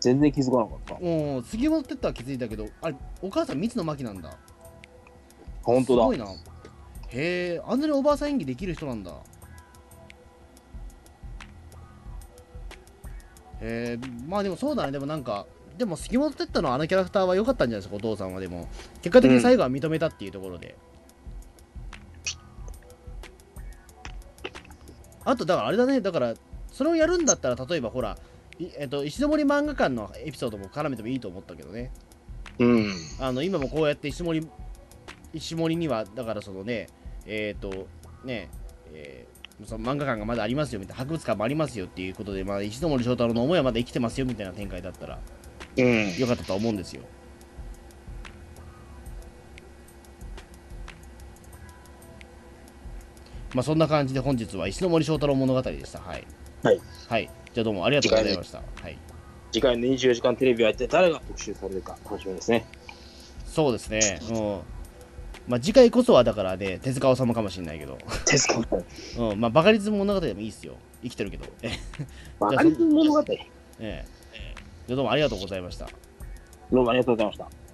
[0.00, 0.96] 全然気づかなかった。
[1.00, 1.08] う
[1.40, 4.36] ん杉本哲太は気づいたけどあれお母さん三野真紀なんだ。
[5.62, 6.02] 本当だ。
[6.02, 6.26] すごいな。
[7.08, 9.12] へえあんなにおばあさん演技できる人なんだ
[13.60, 14.92] へえまあでもそうだね。
[14.92, 15.46] でもなんか
[15.78, 17.96] でも杉本哲太のあのキャラクターは良かったんじゃないですか。
[17.96, 18.68] お父さんはでも。
[19.02, 20.76] 結果的に最後は認めたっていうところで、
[25.24, 26.00] あとだからあれだね。
[26.00, 26.34] だから
[26.72, 28.16] それをやるんだったら例えばほら
[28.58, 31.90] いえっと、石森漫画館のエピソードも絡めてもいいと思ったけどね。
[32.58, 32.92] うん。
[33.20, 34.48] あの今もこうやって石森
[35.34, 36.88] 石森にはだからそのね
[37.26, 37.86] えっ、と
[38.24, 38.48] ね
[38.94, 45.18] えーその漫画館がまだありますよみたいな博物館もありますよっていうことで、まあ、石森章太郎の思いはまだ生きてますよみたいな展開だったら
[45.76, 46.16] うん。
[46.18, 47.02] よかったとは思うんですよ。
[53.54, 56.00] まあそんな感じで本日は石森章太郎物語でした。
[56.00, 56.26] はい。
[56.62, 58.58] はい、はい、じゃあどうもありがとうございました。
[58.58, 58.98] はい。
[59.52, 62.66] 次回の24時間テレビは一体誰が特集されるか楽しみですね。
[63.46, 64.20] そうですね。
[64.30, 64.38] う
[64.72, 64.75] ん
[65.46, 68.60] まあ次回こそはだからね手塚治虫かもしれないけどですか
[69.18, 70.74] うん、まあ、バカリズム物語でもいいっすよ。
[71.02, 71.46] 生きてるけど。
[71.62, 71.70] え
[72.40, 73.24] バカリズム物語？
[73.28, 73.44] え
[73.78, 74.04] え
[74.88, 75.86] どうもありがとうございました。
[76.70, 77.65] どうもありがとうございました。